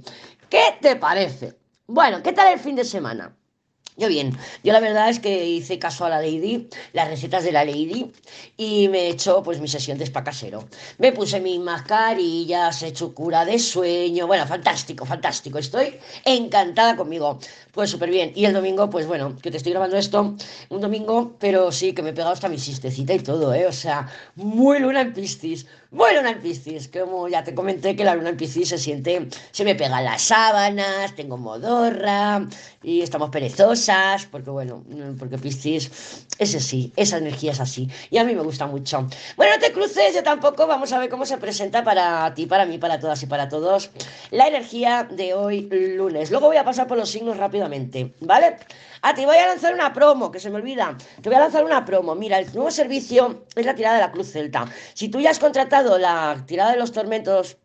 ¿Qué 0.49 0.63
te 0.79 0.95
parece? 0.95 1.58
Bueno, 1.91 2.21
¿qué 2.21 2.33
tal 2.33 2.53
el 2.53 2.59
fin 2.59 2.75
de 2.75 2.85
semana? 2.85 3.35
Yo 3.97 4.07
bien, 4.07 4.37
yo 4.63 4.73
la 4.73 4.79
verdad 4.79 5.09
es 5.09 5.19
que 5.19 5.47
hice 5.47 5.79
caso 5.79 6.05
a 6.05 6.09
la 6.09 6.21
Lady, 6.21 6.69
las 6.93 7.07
recetas 7.07 7.43
de 7.43 7.51
la 7.51 7.65
Lady, 7.65 8.13
y 8.57 8.87
me 8.89 8.99
he 8.99 9.09
hecho 9.09 9.41
pues 9.41 9.59
mi 9.59 9.67
sesión 9.67 9.97
de 9.97 10.03
spa 10.05 10.23
casero. 10.23 10.69
Me 10.99 11.11
puse 11.11 11.41
mis 11.41 11.59
mascarillas, 11.59 12.83
he 12.83 12.89
hecho 12.89 13.11
cura 13.15 13.43
de 13.43 13.57
sueño, 13.57 14.27
bueno, 14.27 14.45
fantástico, 14.45 15.03
fantástico, 15.03 15.57
estoy 15.57 15.97
encantada 16.25 16.95
conmigo. 16.95 17.39
Pues 17.71 17.89
súper 17.89 18.11
bien. 18.11 18.33
Y 18.35 18.45
el 18.45 18.53
domingo, 18.53 18.89
pues 18.89 19.07
bueno, 19.07 19.35
que 19.41 19.49
te 19.49 19.57
estoy 19.57 19.71
grabando 19.71 19.97
esto, 19.97 20.35
un 20.69 20.81
domingo, 20.81 21.35
pero 21.39 21.71
sí, 21.71 21.93
que 21.93 22.03
me 22.03 22.11
he 22.11 22.13
pegado 22.13 22.33
hasta 22.33 22.49
mi 22.49 22.59
sistecita 22.59 23.13
y 23.15 23.19
todo, 23.19 23.51
¿eh? 23.53 23.65
O 23.65 23.73
sea, 23.73 24.07
muy 24.35 24.79
luna 24.79 25.01
en 25.01 25.13
Piscis, 25.13 25.65
muy 25.91 26.15
luna 26.15 26.31
en 26.31 26.39
Piscis, 26.39 26.87
como 26.87 27.27
ya 27.27 27.43
te 27.43 27.55
comenté 27.55 27.95
que 27.95 28.03
la 28.03 28.13
luna 28.13 28.29
en 28.29 28.37
Piscis 28.37 28.69
se 28.69 28.77
siente, 28.77 29.27
se 29.51 29.63
me 29.63 29.73
pegan 29.75 30.03
las 30.03 30.21
sábanas, 30.21 31.15
tengo 31.15 31.37
modorra, 31.37 32.47
y 32.83 33.01
estamos 33.01 33.29
perezosas, 33.31 34.25
porque 34.27 34.51
bueno, 34.51 34.83
porque 35.17 35.37
Piscis 35.37 36.27
es 36.37 36.55
así, 36.55 36.93
esa 36.95 37.17
energía 37.17 37.53
es 37.53 37.59
así, 37.59 37.89
y 38.11 38.17
a 38.17 38.23
mí 38.23 38.35
me 38.35 38.43
gusta 38.43 38.67
mucho. 38.67 39.07
Bueno, 39.35 39.55
no 39.55 39.59
te 39.59 39.71
cruces, 39.71 40.13
yo 40.13 40.21
tampoco, 40.21 40.67
vamos 40.67 40.93
a 40.93 40.99
ver 40.99 41.09
cómo 41.09 41.25
se 41.25 41.37
presenta 41.37 41.83
para 41.83 42.33
ti, 42.35 42.45
para 42.45 42.65
mí, 42.65 42.77
para 42.77 42.99
todas 42.99 43.23
y 43.23 43.25
para 43.25 43.49
todos 43.49 43.89
la 44.31 44.47
energía 44.47 45.07
de 45.09 45.33
hoy 45.33 45.67
lunes. 45.71 46.29
Luego 46.29 46.47
voy 46.47 46.57
a 46.57 46.63
pasar 46.63 46.87
por 46.87 46.97
los 46.97 47.09
signos 47.09 47.37
rápidos 47.37 47.69
¿vale? 48.21 48.57
Ah, 49.01 49.13
te 49.13 49.25
voy 49.25 49.37
a 49.37 49.47
lanzar 49.47 49.73
una 49.73 49.93
promo, 49.93 50.29
que 50.29 50.39
se 50.39 50.49
me 50.49 50.57
olvida. 50.57 50.97
Te 51.21 51.29
voy 51.29 51.37
a 51.37 51.39
lanzar 51.39 51.63
una 51.63 51.85
promo. 51.85 52.15
Mira, 52.15 52.37
el 52.37 52.53
nuevo 52.53 52.69
servicio 52.69 53.45
es 53.55 53.65
la 53.65 53.73
tirada 53.73 53.95
de 53.95 54.01
la 54.01 54.11
Cruz 54.11 54.31
Celta. 54.31 54.65
Si 54.93 55.07
tú 55.07 55.21
ya 55.21 55.29
has 55.31 55.39
contratado 55.39 55.78
la 55.83 56.43
tirada 56.45 56.71
de 56.71 56.77
los 56.77 56.91
tormentos 56.91 57.57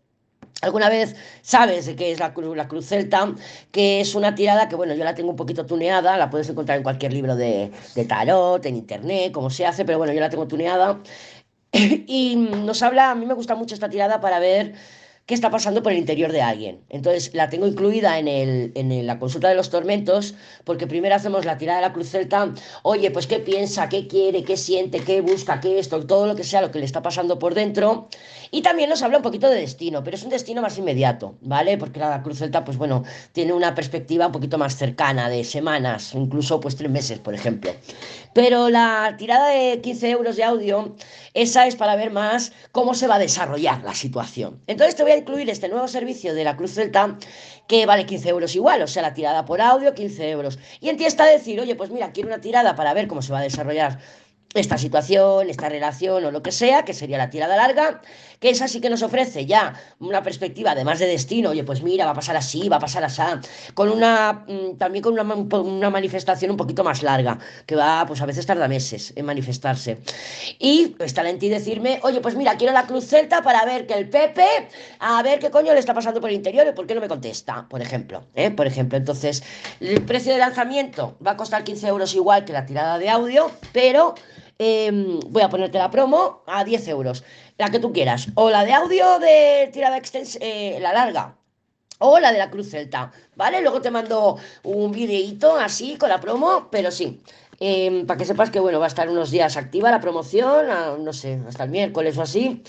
Alguna 0.63 0.89
vez 0.89 1.15
sabes 1.43 1.87
de 1.87 1.97
qué 1.97 2.13
es 2.13 2.21
la, 2.21 2.33
Cruz 2.33 2.87
Celta, 2.87 3.35
que 3.71 4.01
es 4.01 4.15
una 4.15 4.35
tirada 4.35 4.69
que, 4.69 4.77
bueno, 4.77 4.95
yo 4.95 5.05
la 5.05 5.15
tengo 5.15 5.31
un 5.31 5.37
poquito 5.37 5.67
tuneada, 5.67 6.17
la 6.17 6.31
puedes 6.31 6.49
encontrar 6.49 6.79
en 6.79 6.85
cualquier 6.85 7.13
libro 7.13 7.37
de, 7.37 7.71
de 7.95 8.05
tarot, 8.05 8.65
en 8.65 8.77
internet, 8.77 9.33
como 9.33 9.51
se 9.51 9.67
hace, 9.67 9.85
pero 9.85 9.99
bueno, 9.99 10.13
yo 10.13 10.21
la 10.21 10.31
tengo 10.31 10.47
tuneada. 10.47 11.01
y 11.73 12.37
nos 12.37 12.83
habla, 12.83 13.11
a 13.11 13.15
mí 13.15 13.27
me 13.27 13.35
gusta 13.35 13.55
mucho 13.57 13.75
esta 13.75 13.91
tirada 13.91 14.21
para 14.21 14.39
ver 14.39 14.75
qué 15.27 15.35
está 15.35 15.51
pasando 15.51 15.83
por 15.83 15.93
el 15.93 15.99
interior 15.99 16.33
de 16.33 16.43
alguien. 16.43 16.81
Entonces 16.91 17.31
la 17.35 17.49
tengo 17.49 17.67
incluida 17.67 18.19
en, 18.19 18.29
el, 18.29 18.73
en 18.75 19.07
la 19.07 19.19
consulta 19.19 19.49
de 19.49 19.55
los 19.55 19.71
tormentos, 19.71 20.35
porque 20.65 20.87
primero 20.87 21.15
hacemos 21.15 21.45
la 21.45 21.57
tirada 21.57 21.81
de 21.81 21.87
la 21.87 21.93
cruz 21.93 22.11
celta, 22.11 22.53
oye, 22.83 23.11
pues 23.11 23.27
qué 23.27 23.39
piensa, 23.39 23.89
qué 23.89 24.07
quiere, 24.07 24.45
qué 24.45 24.57
siente, 24.57 25.01
qué 25.01 25.21
busca, 25.21 25.61
qué 25.61 25.79
esto, 25.79 26.05
todo 26.07 26.27
lo 26.27 26.37
que 26.37 26.45
sea 26.45 26.61
lo 26.61 26.71
que 26.71 26.79
le 26.79 26.85
está 26.85 27.03
pasando 27.03 27.39
por 27.39 27.55
dentro. 27.55 28.09
Y 28.51 28.63
también 28.63 28.91
nos 28.91 29.03
habla 29.03 29.17
un 29.17 29.23
poquito 29.23 29.49
de 29.49 29.57
destino, 29.57 30.05
pero 30.05 30.17
es 30.17 30.23
un 30.23 30.31
destino 30.31 30.61
más 30.61 30.77
inmediato, 30.79 31.37
¿vale? 31.41 31.79
Porque 31.79 32.01
la 32.01 32.23
cruz 32.23 32.39
celta, 32.39 32.65
pues 32.65 32.77
bueno, 32.77 33.05
tiene 33.33 33.53
una 33.53 33.75
perspectiva 33.75 34.27
un 34.27 34.33
poquito 34.33 34.59
más 34.59 34.77
cercana, 34.77 35.29
de 35.29 35.43
semanas, 35.45 36.15
incluso 36.15 36.61
pues 36.61 36.77
tres 36.77 36.91
meses, 36.91 37.19
por 37.19 37.35
ejemplo. 37.35 37.73
Pero 38.35 38.69
la 38.69 39.15
tirada 39.17 39.49
de 39.49 39.81
15 39.81 40.11
euros 40.11 40.37
de 40.37 40.45
audio, 40.45 40.97
esa 41.35 41.67
es 41.69 41.77
para 41.77 41.95
ver 41.95 42.11
más 42.11 42.53
cómo 42.73 42.95
se 42.95 43.07
va 43.07 43.15
a 43.15 43.19
desarrollar 43.21 43.83
la 43.85 43.95
situación. 43.95 44.61
Entonces 44.67 44.97
te 44.97 45.05
voy 45.05 45.13
a 45.13 45.17
incluir 45.17 45.49
este 45.49 45.69
nuevo 45.69 45.87
servicio 45.87 46.35
de 46.35 46.43
la 46.43 46.57
Cruz 46.57 46.75
Celta 46.75 47.17
que 47.69 47.87
vale 47.87 48.07
15 48.07 48.29
euros 48.29 48.55
igual, 48.57 48.83
o 48.83 48.89
sea, 48.89 49.03
la 49.03 49.15
tirada 49.15 49.45
por 49.45 49.61
audio, 49.61 49.95
15 49.95 50.31
euros. 50.31 50.59
Y 50.81 50.89
en 50.89 50.97
ti 50.97 51.05
está 51.05 51.25
decir, 51.25 51.61
oye, 51.61 51.77
pues 51.77 51.91
mira, 51.91 52.13
quiero 52.13 52.29
una 52.29 52.41
tirada 52.41 52.75
para 52.75 52.93
ver 52.93 53.07
cómo 53.07 53.23
se 53.23 53.33
va 53.33 53.39
a 53.39 53.43
desarrollar 53.43 54.01
esta 54.55 54.79
situación, 54.79 55.51
esta 55.51 55.69
relación 55.69 56.25
o 56.25 56.31
lo 56.31 56.43
que 56.43 56.53
sea, 56.53 56.85
que 56.85 56.95
sería 56.95 57.19
la 57.19 57.31
tirada 57.31 57.57
larga, 57.57 58.01
que 58.41 58.51
esa 58.51 58.69
sí 58.69 58.81
que 58.81 58.91
nos 58.91 59.03
ofrece 59.03 59.47
ya 59.47 59.75
una 59.99 60.23
perspectiva 60.23 60.73
además 60.73 60.99
de 60.99 61.07
destino, 61.07 61.51
oye, 61.51 61.65
pues 61.65 61.83
mira, 61.83 62.05
va 62.05 62.13
a 62.13 62.15
pasar 62.15 62.37
así, 62.37 62.69
va 62.69 62.77
a 62.77 62.81
pasar 62.81 63.05
así, 63.05 63.23
con 63.75 63.91
una, 63.91 64.45
mm, 64.47 64.77
también 64.79 65.03
con 65.03 65.13
una, 65.13 65.23
una, 65.23 65.91
manifestación 65.91 66.51
un 66.51 66.57
poquito 66.57 66.83
más 66.85 67.03
larga, 67.03 67.39
que 67.67 67.77
va, 67.77 68.05
pues 68.07 68.21
a 68.21 68.27
veces 68.27 68.47
tarda 68.47 68.69
meses 68.69 69.13
en 69.17 69.27
manifestarse. 69.27 69.99
Y 70.59 70.97
está 70.99 71.29
en 71.29 71.39
ti 71.39 71.49
decirme, 71.49 72.01
oye, 72.03 72.21
pues 72.21 72.35
mira, 72.35 72.57
quiero 72.57 72.73
la 72.73 72.87
cruz 72.87 73.07
celta 73.07 73.43
para 73.43 73.65
ver 73.65 73.87
que 73.87 73.95
el 73.95 74.09
Pepe, 74.09 74.47
a 74.99 75.23
ver 75.23 75.39
qué 75.39 75.51
coño 75.51 75.73
le 75.73 75.79
está 75.79 75.95
pasando 75.95 76.21
por 76.21 76.31
el 76.31 76.37
interior 76.37 76.67
y 76.67 76.73
por 76.73 76.87
qué 76.87 76.95
no 76.95 77.01
me 77.01 77.09
contesta, 77.09 77.67
por 77.69 77.81
ejemplo, 77.81 78.25
¿eh? 78.35 78.51
por 78.51 78.67
ejemplo. 78.67 78.99
Entonces, 78.99 79.43
el 79.81 80.03
precio 80.05 80.33
de 80.33 80.39
lanzamiento 80.39 81.17
va 81.25 81.33
a 81.33 81.37
costar 81.37 81.65
15 81.65 81.89
euros 81.89 82.15
igual 82.15 82.45
que 82.45 82.53
la 82.53 82.67
tirada 82.67 82.99
de 82.99 83.09
audio, 83.09 83.51
pero 83.73 84.15
Em, 84.59 85.19
voy 85.31 85.43
a 85.43 85.49
ponerte 85.49 85.79
la 85.79 85.91
promo 85.91 86.45
a 86.47 86.63
10 86.63 86.87
euros, 86.89 87.25
la 87.59 87.71
que 87.71 87.79
tú 87.79 87.93
quieras, 87.93 88.29
o 88.35 88.51
la 88.51 88.65
de 88.65 88.73
audio 88.73 89.19
de 89.19 89.71
tirada 89.73 89.97
extensa, 89.97 90.39
eh, 90.41 90.79
la 90.81 90.93
larga, 90.93 91.37
o 91.99 92.19
la 92.19 92.33
de 92.33 92.39
la 92.39 92.51
Cruz 92.51 92.71
Celta, 92.71 93.13
¿vale? 93.37 93.61
Luego 93.63 93.81
te 93.81 93.91
mando 93.91 94.37
un 94.65 94.93
videíto 94.93 95.57
así 95.57 95.97
con 95.97 96.09
la 96.09 96.21
promo, 96.21 96.69
pero 96.71 96.91
sí. 96.91 97.21
Em, 97.61 98.05
para 98.07 98.19
que 98.19 98.25
sepas 98.25 98.51
que 98.51 98.59
bueno, 98.61 98.81
va 98.81 98.87
a 98.87 98.89
estar 98.89 99.09
unos 99.09 99.31
días 99.31 99.57
activa 99.57 99.91
la 99.91 100.01
promoción, 100.01 100.67
no 101.05 101.13
sé, 101.13 101.41
hasta 101.47 101.65
el 101.65 101.71
miércoles 101.71 102.19
o 102.19 102.23
así. 102.23 102.63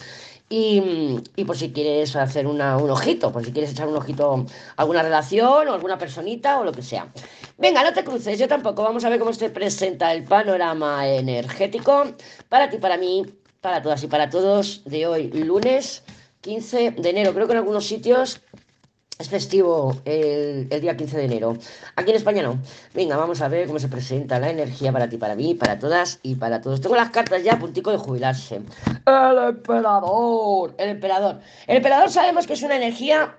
Y, 0.47 1.43
por 1.45 1.57
si 1.57 1.73
quieres 1.73 2.15
hacer 2.15 2.45
un 2.45 2.61
ojito, 2.61 3.31
por 3.31 3.43
si 3.43 3.51
quieres 3.51 3.71
echar 3.71 3.87
un 3.87 3.97
ojito 3.97 4.45
a 4.77 4.81
alguna 4.81 5.01
relación 5.01 5.67
o 5.67 5.73
alguna 5.73 5.97
personita 5.97 6.59
o 6.59 6.63
lo 6.63 6.71
que 6.71 6.83
sea. 6.83 7.11
Venga, 7.57 7.83
no 7.83 7.93
te 7.93 8.03
cruces, 8.03 8.37
yo 8.37 8.47
tampoco. 8.47 8.83
Vamos 8.83 9.03
a 9.05 9.09
ver 9.09 9.17
cómo 9.17 9.33
se 9.33 9.49
presenta 9.49 10.13
el 10.13 10.23
panorama 10.23 11.07
energético 11.07 12.05
para 12.47 12.69
ti, 12.69 12.77
para 12.77 12.97
mí, 12.97 13.25
para 13.65 13.81
todas 13.81 14.03
y 14.03 14.07
para 14.07 14.29
todos 14.29 14.84
de 14.86 15.07
hoy, 15.07 15.31
lunes 15.31 16.03
15 16.41 16.91
de 16.91 17.10
enero. 17.10 17.34
Creo 17.34 17.48
que 17.48 17.53
en 17.53 17.57
algunos 17.57 17.88
sitios 17.88 18.39
es 19.17 19.27
festivo 19.27 20.00
el, 20.05 20.69
día 20.69 20.95
15 20.95 21.17
de 21.17 21.25
enero. 21.25 21.57
Aquí 21.95 22.12
en 22.12 22.17
España 22.17 22.43
no. 22.43 22.60
Venga, 22.93 23.17
vamos 23.17 23.41
a 23.41 23.48
ver 23.48 23.65
cómo 23.65 23.79
se 23.79 23.88
presenta 23.88 24.38
la 24.38 24.51
energía 24.51 24.91
para 24.91 25.10
ti, 25.10 25.17
para 25.17 25.34
mí, 25.34 25.55
para 25.55 25.79
todas 25.79 26.19
y 26.22 26.36
para 26.36 26.62
todos. 26.62 26.79
Tengo 26.79 26.95
las 26.95 27.10
cartas 27.10 27.43
ya 27.43 27.53
a 27.53 27.60
puntico 27.60 27.89
de 27.89 27.98
jubilarse. 27.98 28.62
El 29.07 29.38
emperador. 29.50 30.75
El 30.77 30.89
emperador. 30.89 31.39
El 31.65 31.77
emperador 31.77 32.12
sabemos 32.12 32.45
que 32.45 32.53
es 32.53 32.62
una 32.62 32.75
energía 32.75 33.36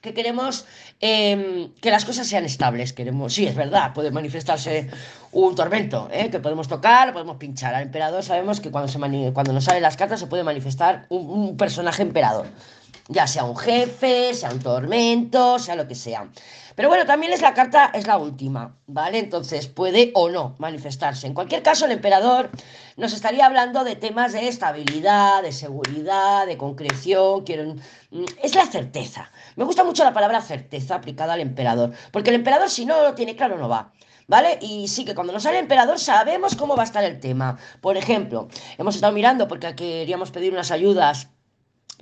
que 0.00 0.14
queremos 0.14 0.64
em, 1.00 1.72
que 1.80 1.90
las 1.90 2.04
cosas 2.04 2.26
sean 2.26 2.44
estables. 2.44 2.92
Queremos, 2.92 3.34
sí, 3.34 3.46
es 3.46 3.54
verdad, 3.54 3.92
puede 3.94 4.10
manifestarse 4.10 4.88
un 5.32 5.54
tormento, 5.54 6.08
¿eh? 6.12 6.30
que 6.30 6.40
podemos 6.40 6.68
tocar, 6.68 7.12
podemos 7.12 7.36
pinchar. 7.36 7.74
Al 7.74 7.82
emperador 7.82 8.22
sabemos 8.22 8.60
que 8.60 8.70
cuando, 8.70 8.88
se 8.88 8.98
cuando 9.32 9.52
nos 9.52 9.64
salen 9.64 9.82
las 9.82 9.96
cartas 9.96 10.20
se 10.20 10.26
puede 10.26 10.44
manifestar 10.44 11.06
un 11.08 11.56
personaje 11.56 12.02
emperador 12.02 12.46
ya 13.08 13.26
sea 13.26 13.44
un 13.44 13.56
jefe, 13.56 14.34
sea 14.34 14.50
un 14.50 14.60
tormento, 14.60 15.58
sea 15.58 15.74
lo 15.74 15.88
que 15.88 15.94
sea. 15.94 16.28
Pero 16.78 16.90
bueno, 16.90 17.06
también 17.06 17.32
es 17.32 17.40
la 17.40 17.54
carta, 17.54 17.90
es 17.92 18.06
la 18.06 18.18
última, 18.18 18.76
¿vale? 18.86 19.18
Entonces 19.18 19.66
puede 19.66 20.12
o 20.14 20.28
no 20.28 20.54
manifestarse. 20.58 21.26
En 21.26 21.34
cualquier 21.34 21.60
caso, 21.60 21.86
el 21.86 21.90
emperador 21.90 22.50
nos 22.96 23.12
estaría 23.12 23.46
hablando 23.46 23.82
de 23.82 23.96
temas 23.96 24.32
de 24.32 24.46
estabilidad, 24.46 25.42
de 25.42 25.50
seguridad, 25.50 26.46
de 26.46 26.56
concreción. 26.56 27.42
Quiero... 27.42 27.74
Mm, 28.12 28.26
es 28.42 28.54
la 28.54 28.66
certeza. 28.66 29.32
Me 29.56 29.64
gusta 29.64 29.82
mucho 29.82 30.04
la 30.04 30.12
palabra 30.12 30.40
certeza 30.40 30.94
aplicada 30.94 31.32
al 31.32 31.40
emperador, 31.40 31.92
porque 32.12 32.30
el 32.30 32.36
emperador 32.36 32.70
si 32.70 32.84
no 32.84 33.02
lo 33.02 33.14
tiene 33.14 33.34
claro 33.34 33.58
no 33.58 33.68
va. 33.68 33.90
¿Vale? 34.28 34.58
Y 34.60 34.88
sí 34.88 35.06
que 35.06 35.14
cuando 35.14 35.32
nos 35.32 35.42
sale 35.42 35.56
el 35.56 35.64
emperador 35.64 35.98
sabemos 35.98 36.54
cómo 36.54 36.76
va 36.76 36.82
a 36.82 36.86
estar 36.86 37.02
el 37.02 37.18
tema. 37.18 37.58
Por 37.80 37.96
ejemplo, 37.96 38.48
hemos 38.76 38.94
estado 38.94 39.14
mirando 39.14 39.48
porque 39.48 39.74
queríamos 39.74 40.30
pedir 40.30 40.52
unas 40.52 40.70
ayudas 40.70 41.28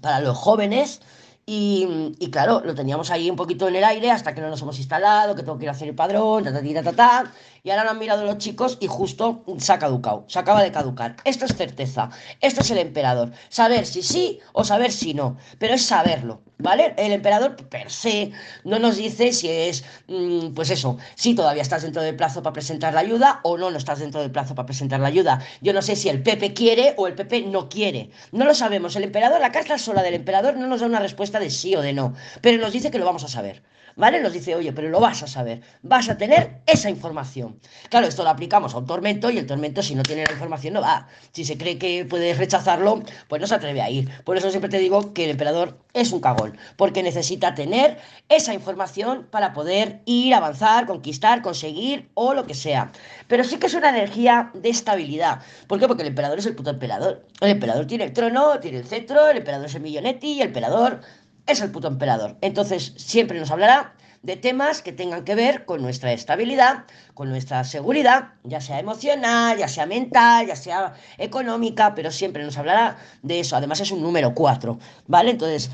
para 0.00 0.20
los 0.20 0.36
jóvenes 0.36 1.00
Y, 1.48 2.16
y, 2.18 2.30
claro, 2.30 2.60
lo 2.64 2.74
teníamos 2.74 3.10
ahí 3.10 3.30
un 3.30 3.36
poquito 3.36 3.68
en 3.68 3.76
el 3.76 3.84
aire 3.84 4.10
hasta 4.10 4.34
que 4.34 4.40
no 4.40 4.48
nos 4.50 4.60
hemos 4.62 4.78
instalado, 4.78 5.36
que 5.36 5.42
tengo 5.44 5.58
que 5.58 5.64
ir 5.64 5.68
a 5.68 5.72
hacer 5.72 5.88
el 5.88 5.94
padrón, 5.94 6.42
ta, 6.44 6.52
ta, 6.52 6.60
ta, 6.60 6.82
ta, 6.82 6.92
ta, 6.96 7.32
y 7.66 7.70
ahora 7.70 7.82
lo 7.82 7.90
han 7.90 7.99
mirado 7.99 8.25
los 8.25 8.38
chicos 8.38 8.78
y 8.78 8.87
justo 8.87 9.42
se 9.58 9.73
ha 9.73 9.80
caducado, 9.80 10.25
se 10.28 10.38
acaba 10.38 10.62
de 10.62 10.70
caducar. 10.70 11.16
Esto 11.25 11.46
es 11.46 11.56
certeza, 11.56 12.11
esto 12.40 12.61
es 12.61 12.70
el 12.70 12.78
emperador. 12.78 13.32
Saber 13.49 13.87
si 13.87 14.04
sí 14.04 14.38
o 14.52 14.62
saber 14.62 14.92
si 14.92 15.14
no, 15.14 15.37
pero 15.58 15.75
es 15.75 15.82
saberlo, 15.82 16.42
¿vale? 16.58 16.94
El 16.96 17.11
emperador 17.11 17.56
per 17.56 17.90
se 17.90 18.30
no 18.62 18.78
nos 18.78 18.99
dice 18.99 19.32
si 19.32 19.50
es, 19.50 19.82
mm, 20.06 20.54
pues 20.54 20.70
eso, 20.70 20.96
si 21.16 21.35
todavía 21.35 21.62
estás 21.62 21.82
dentro 21.82 22.02
del 22.02 22.14
plazo 22.14 22.40
para 22.40 22.52
presentar 22.52 22.94
la 22.94 23.00
ayuda 23.00 23.40
o 23.42 23.58
no, 23.58 23.68
no 23.68 23.78
estás 23.78 23.99
dentro 23.99 24.20
del 24.20 24.30
plazo 24.30 24.54
para 24.54 24.66
presentar 24.66 25.00
la 25.00 25.08
ayuda. 25.08 25.40
Yo 25.61 25.73
no 25.73 25.82
sé 25.82 25.96
si 25.96 26.08
el 26.08 26.23
Pepe 26.23 26.54
quiere 26.54 26.94
o 26.96 27.08
el 27.08 27.16
Pepe 27.16 27.42
no 27.42 27.68
quiere. 27.68 28.11
No 28.30 28.44
lo 28.44 28.54
sabemos. 28.54 28.94
El 28.94 29.02
emperador, 29.02 29.40
la 29.40 29.50
carta 29.50 29.76
sola 29.76 30.04
del 30.04 30.14
emperador 30.14 30.56
no 30.56 30.68
nos 30.68 30.82
da 30.82 30.87
una 30.87 31.00
respuesta 31.00 31.40
de 31.40 31.50
sí 31.50 31.75
o 31.75 31.82
de 31.82 31.94
no, 31.94 32.14
pero 32.42 32.62
nos 32.62 32.73
dice 32.73 32.92
que 32.92 33.00
lo 33.00 33.06
vamos 33.06 33.25
a 33.25 33.28
saber. 33.28 33.64
¿vale? 33.96 34.20
Nos 34.20 34.32
dice, 34.32 34.54
oye, 34.54 34.73
pero 34.73 34.88
lo 34.88 35.00
vas 35.00 35.23
a 35.23 35.26
saber, 35.26 35.62
vas 35.82 36.08
a 36.08 36.16
tener 36.16 36.61
esa 36.66 36.88
información. 36.88 37.55
Claro, 37.90 38.06
esto 38.06 38.22
lo 38.22 38.30
aplicamos 38.30 38.75
a 38.75 38.78
un 38.78 38.86
tormento 38.86 39.30
y 39.30 39.38
el 39.38 39.46
tormento 39.46 39.82
si 39.82 39.94
no 39.94 40.02
tiene 40.02 40.25
la 40.25 40.32
información 40.32 40.75
no 40.75 40.80
va. 40.80 41.08
Si 41.32 41.44
se 41.44 41.56
cree 41.56 41.78
que 41.78 42.04
puedes 42.04 42.38
rechazarlo, 42.38 43.02
pues 43.28 43.40
no 43.40 43.46
se 43.46 43.54
atreve 43.54 43.82
a 43.82 43.90
ir. 43.90 44.10
Por 44.25 44.36
eso 44.36 44.50
siempre 44.50 44.70
te 44.70 44.78
digo 44.78 45.12
que 45.12 45.25
el 45.25 45.30
emperador 45.30 45.78
es 45.92 46.12
un 46.12 46.20
cagón, 46.20 46.58
porque 46.76 47.02
necesita 47.02 47.54
tener 47.54 47.98
esa 48.28 48.54
información 48.54 49.26
para 49.30 49.52
poder 49.52 50.02
ir, 50.04 50.34
avanzar, 50.34 50.86
conquistar, 50.86 51.42
conseguir 51.42 52.10
o 52.14 52.34
lo 52.34 52.46
que 52.46 52.54
sea. 52.54 52.92
Pero 53.28 53.44
sí 53.44 53.56
que 53.58 53.66
es 53.66 53.75
una 53.75 53.90
energía 53.90 54.50
de 54.54 54.68
estabilidad. 54.68 55.40
¿Por 55.66 55.78
qué? 55.78 55.86
Porque 55.86 56.02
el 56.02 56.08
emperador 56.08 56.38
es 56.38 56.46
el 56.46 56.54
puto 56.54 56.70
emperador. 56.70 57.26
El 57.40 57.50
emperador 57.50 57.86
tiene 57.86 58.04
el 58.04 58.12
trono, 58.12 58.60
tiene 58.60 58.78
el 58.78 58.86
cetro, 58.86 59.28
el 59.28 59.38
emperador 59.38 59.66
es 59.66 59.75
el 59.75 59.82
millonetti 59.82 60.32
y 60.32 60.40
el 60.40 60.48
emperador 60.48 61.00
es 61.46 61.60
el 61.60 61.70
puto 61.70 61.88
emperador. 61.88 62.36
Entonces, 62.40 62.92
siempre 62.96 63.38
nos 63.38 63.50
hablará 63.50 63.94
de 64.26 64.37
temas 64.37 64.83
que 64.83 64.90
tengan 64.90 65.25
que 65.25 65.37
ver 65.37 65.64
con 65.64 65.80
nuestra 65.80 66.12
estabilidad, 66.12 66.85
con 67.14 67.30
nuestra 67.30 67.62
seguridad, 67.62 68.30
ya 68.42 68.61
sea 68.61 68.80
emocional, 68.80 69.56
ya 69.56 69.68
sea 69.68 69.87
mental, 69.87 70.49
ya 70.49 70.56
sea 70.56 70.95
económica, 71.16 71.95
pero 71.95 72.11
siempre 72.11 72.42
nos 72.42 72.59
hablará 72.59 72.97
de 73.23 73.38
eso. 73.38 73.54
Además 73.54 73.78
es 73.78 73.92
un 73.92 74.02
número 74.02 74.35
4, 74.35 74.80
¿vale? 75.06 75.30
Entonces, 75.30 75.71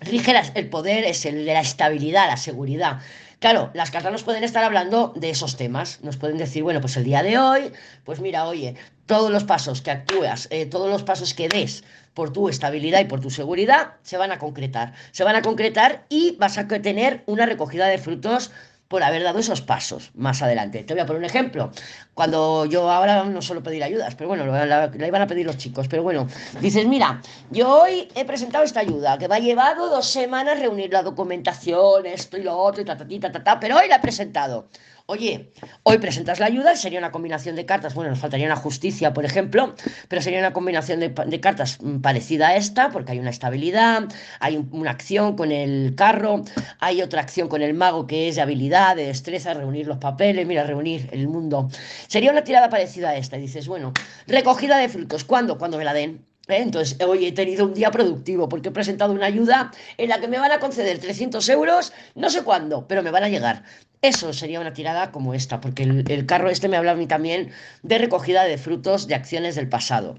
rige 0.00 0.34
el 0.56 0.68
poder, 0.68 1.04
es 1.04 1.24
el 1.24 1.46
de 1.46 1.54
la 1.54 1.60
estabilidad, 1.60 2.26
la 2.26 2.36
seguridad. 2.36 2.98
Claro, 3.40 3.70
las 3.72 3.90
cartas 3.90 4.12
nos 4.12 4.22
pueden 4.22 4.44
estar 4.44 4.62
hablando 4.64 5.14
de 5.16 5.30
esos 5.30 5.56
temas. 5.56 6.02
Nos 6.02 6.18
pueden 6.18 6.36
decir, 6.36 6.62
bueno, 6.62 6.82
pues 6.82 6.98
el 6.98 7.04
día 7.04 7.22
de 7.22 7.38
hoy, 7.38 7.72
pues 8.04 8.20
mira, 8.20 8.46
oye, 8.46 8.74
todos 9.06 9.30
los 9.30 9.44
pasos 9.44 9.80
que 9.80 9.90
actúas, 9.90 10.46
eh, 10.50 10.66
todos 10.66 10.90
los 10.90 11.04
pasos 11.04 11.32
que 11.32 11.48
des 11.48 11.82
por 12.12 12.34
tu 12.34 12.50
estabilidad 12.50 13.00
y 13.00 13.06
por 13.06 13.20
tu 13.20 13.30
seguridad, 13.30 13.94
se 14.02 14.18
van 14.18 14.30
a 14.30 14.38
concretar. 14.38 14.92
Se 15.12 15.24
van 15.24 15.36
a 15.36 15.42
concretar 15.42 16.04
y 16.10 16.36
vas 16.36 16.58
a 16.58 16.68
tener 16.68 17.22
una 17.24 17.46
recogida 17.46 17.86
de 17.86 17.96
frutos 17.96 18.50
por 18.90 19.04
haber 19.04 19.22
dado 19.22 19.38
esos 19.38 19.60
pasos 19.60 20.10
más 20.14 20.42
adelante. 20.42 20.82
Te 20.82 20.94
voy 20.94 21.00
a 21.00 21.06
poner 21.06 21.20
un 21.20 21.24
ejemplo. 21.24 21.70
Cuando 22.12 22.66
yo 22.66 22.90
ahora 22.90 23.22
no 23.22 23.40
suelo 23.40 23.62
pedir 23.62 23.84
ayudas, 23.84 24.16
pero 24.16 24.26
bueno, 24.26 24.44
la, 24.44 24.90
iban 25.06 25.22
a 25.22 25.28
pedir 25.28 25.46
los 25.46 25.58
chicos, 25.58 25.86
pero 25.86 26.02
bueno, 26.02 26.26
dices, 26.60 26.84
mira, 26.88 27.22
yo 27.52 27.82
hoy 27.82 28.08
he 28.16 28.24
presentado 28.24 28.64
esta 28.64 28.80
ayuda, 28.80 29.16
que 29.16 29.28
me 29.28 29.36
ha 29.36 29.38
llevado 29.38 29.88
dos 29.88 30.10
semanas 30.10 30.58
reunir 30.58 30.92
la 30.92 31.04
documentación, 31.04 32.04
esto 32.04 32.36
y 32.36 32.42
lo 32.42 32.56
otro, 32.56 32.82
y 32.82 32.84
ta, 32.84 32.96
ta, 32.96 33.06
ta, 33.06 33.30
ta, 33.30 33.44
ta, 33.44 33.60
pero 33.60 33.76
hoy 33.76 33.86
la 33.86 33.96
he 33.96 34.00
presentado. 34.00 34.66
Oye, 35.12 35.50
hoy 35.82 35.98
presentas 35.98 36.38
la 36.38 36.46
ayuda, 36.46 36.76
sería 36.76 37.00
una 37.00 37.10
combinación 37.10 37.56
de 37.56 37.66
cartas, 37.66 37.94
bueno, 37.94 38.10
nos 38.10 38.20
faltaría 38.20 38.46
una 38.46 38.54
justicia, 38.54 39.12
por 39.12 39.24
ejemplo, 39.24 39.74
pero 40.06 40.22
sería 40.22 40.38
una 40.38 40.52
combinación 40.52 41.00
de, 41.00 41.40
cartas 41.40 41.78
mm, 41.82 41.98
parecida 41.98 42.50
a 42.50 42.54
esta, 42.54 42.90
porque 42.90 43.10
hay 43.10 43.18
una 43.18 43.30
estabilidad, 43.30 44.04
hay 44.38 44.64
una 44.70 44.92
acción 44.92 45.34
con 45.34 45.50
el 45.50 45.96
carro, 45.96 46.44
hay 46.78 47.02
otra 47.02 47.22
acción 47.22 47.48
con 47.48 47.60
el 47.60 47.74
mago 47.74 48.06
que 48.06 48.28
es 48.28 48.36
de 48.36 48.42
habilidad, 48.42 48.94
de 48.94 49.06
destreza, 49.06 49.52
reunir 49.52 49.88
los 49.88 49.98
papeles, 49.98 50.46
mira, 50.46 50.62
reunir 50.62 51.08
el 51.10 51.26
mundo. 51.26 51.68
Sería 52.06 52.30
una 52.30 52.44
tirada 52.44 52.68
parecida 52.68 53.08
a 53.08 53.16
esta, 53.16 53.36
y 53.36 53.40
dices, 53.40 53.66
bueno, 53.66 53.92
recogida 54.28 54.78
de 54.78 54.88
frutos, 54.88 55.24
¿cuándo? 55.24 55.58
Cuando 55.58 55.76
me 55.76 55.84
la 55.84 55.92
den. 55.92 56.29
¿Eh? 56.50 56.62
Entonces, 56.62 56.96
hoy 57.06 57.26
he 57.26 57.32
tenido 57.32 57.64
un 57.64 57.74
día 57.74 57.90
productivo 57.90 58.48
porque 58.48 58.68
he 58.68 58.72
presentado 58.72 59.12
una 59.12 59.26
ayuda 59.26 59.70
en 59.96 60.08
la 60.08 60.20
que 60.20 60.28
me 60.28 60.38
van 60.38 60.52
a 60.52 60.60
conceder 60.60 60.98
300 60.98 61.48
euros, 61.48 61.92
no 62.14 62.30
sé 62.30 62.42
cuándo, 62.42 62.86
pero 62.86 63.02
me 63.02 63.10
van 63.10 63.24
a 63.24 63.28
llegar. 63.28 63.62
Eso 64.02 64.32
sería 64.32 64.60
una 64.60 64.72
tirada 64.72 65.12
como 65.12 65.34
esta, 65.34 65.60
porque 65.60 65.82
el, 65.82 66.26
carro 66.26 66.48
este 66.48 66.68
me 66.68 66.76
habla 66.76 66.92
a 66.92 66.96
mí 66.96 67.06
también 67.06 67.50
de 67.82 67.98
recogida 67.98 68.44
de 68.44 68.56
frutos 68.56 69.06
de 69.06 69.14
acciones 69.14 69.54
del 69.56 69.68
pasado. 69.68 70.18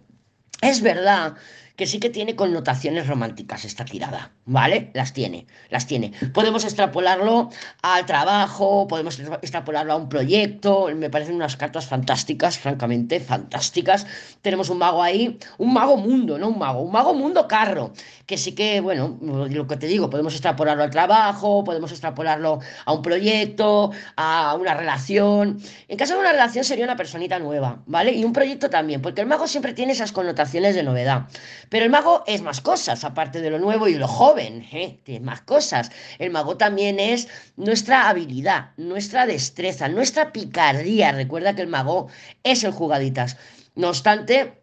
Es 0.61 0.81
verdad 0.81 1.35
que 1.75 1.87
sí 1.87 1.99
que 1.99 2.09
tiene 2.09 2.35
connotaciones 2.35 3.07
románticas 3.07 3.65
esta 3.65 3.85
tirada, 3.85 4.31
¿vale? 4.45 4.91
Las 4.93 5.13
tiene, 5.13 5.47
las 5.69 5.87
tiene. 5.87 6.11
Podemos 6.33 6.63
extrapolarlo 6.63 7.49
al 7.81 8.05
trabajo, 8.05 8.87
podemos 8.87 9.19
extrapolarlo 9.19 9.93
a 9.93 9.95
un 9.95 10.09
proyecto, 10.09 10.87
me 10.95 11.09
parecen 11.09 11.35
unas 11.35 11.55
cartas 11.55 11.85
fantásticas, 11.87 12.57
francamente, 12.57 13.19
fantásticas. 13.19 14.05
Tenemos 14.41 14.69
un 14.69 14.77
mago 14.77 15.01
ahí, 15.01 15.37
un 15.57 15.73
mago 15.73 15.97
mundo, 15.97 16.37
no 16.37 16.49
un 16.49 16.59
mago, 16.59 16.81
un 16.81 16.91
mago 16.91 17.13
mundo 17.13 17.47
carro, 17.47 17.93
que 18.25 18.37
sí 18.37 18.53
que, 18.53 18.81
bueno, 18.81 19.17
lo 19.21 19.67
que 19.67 19.77
te 19.77 19.87
digo, 19.87 20.09
podemos 20.09 20.33
extrapolarlo 20.33 20.83
al 20.83 20.89
trabajo, 20.89 21.63
podemos 21.63 21.91
extrapolarlo 21.91 22.59
a 22.85 22.93
un 22.93 23.01
proyecto, 23.01 23.91
a 24.15 24.55
una 24.55 24.73
relación. 24.73 25.59
En 25.87 25.97
caso 25.97 26.13
de 26.13 26.19
una 26.19 26.31
relación 26.31 26.63
sería 26.63 26.85
una 26.85 26.95
personita 26.95 27.39
nueva, 27.39 27.79
¿vale? 27.85 28.13
Y 28.13 28.23
un 28.23 28.33
proyecto 28.33 28.69
también, 28.69 29.01
porque 29.01 29.21
el 29.21 29.27
mago 29.27 29.47
siempre 29.47 29.73
tiene 29.73 29.93
esas 29.93 30.11
connotaciones 30.11 30.75
de 30.75 30.83
novedad. 30.83 31.27
Pero 31.71 31.85
el 31.85 31.89
mago 31.89 32.25
es 32.27 32.41
más 32.41 32.59
cosas, 32.59 33.05
aparte 33.05 33.39
de 33.39 33.49
lo 33.49 33.57
nuevo 33.57 33.87
y 33.87 33.93
lo 33.93 34.05
joven, 34.05 34.67
¿eh? 34.73 34.99
más 35.21 35.39
cosas. 35.43 35.89
El 36.19 36.29
mago 36.29 36.57
también 36.57 36.99
es 36.99 37.29
nuestra 37.55 38.09
habilidad, 38.09 38.71
nuestra 38.75 39.25
destreza, 39.25 39.87
nuestra 39.87 40.33
picardía. 40.33 41.13
Recuerda 41.13 41.55
que 41.55 41.61
el 41.61 41.69
mago 41.69 42.09
es 42.43 42.65
el 42.65 42.73
jugaditas. 42.73 43.37
No 43.75 43.87
obstante, 43.87 44.60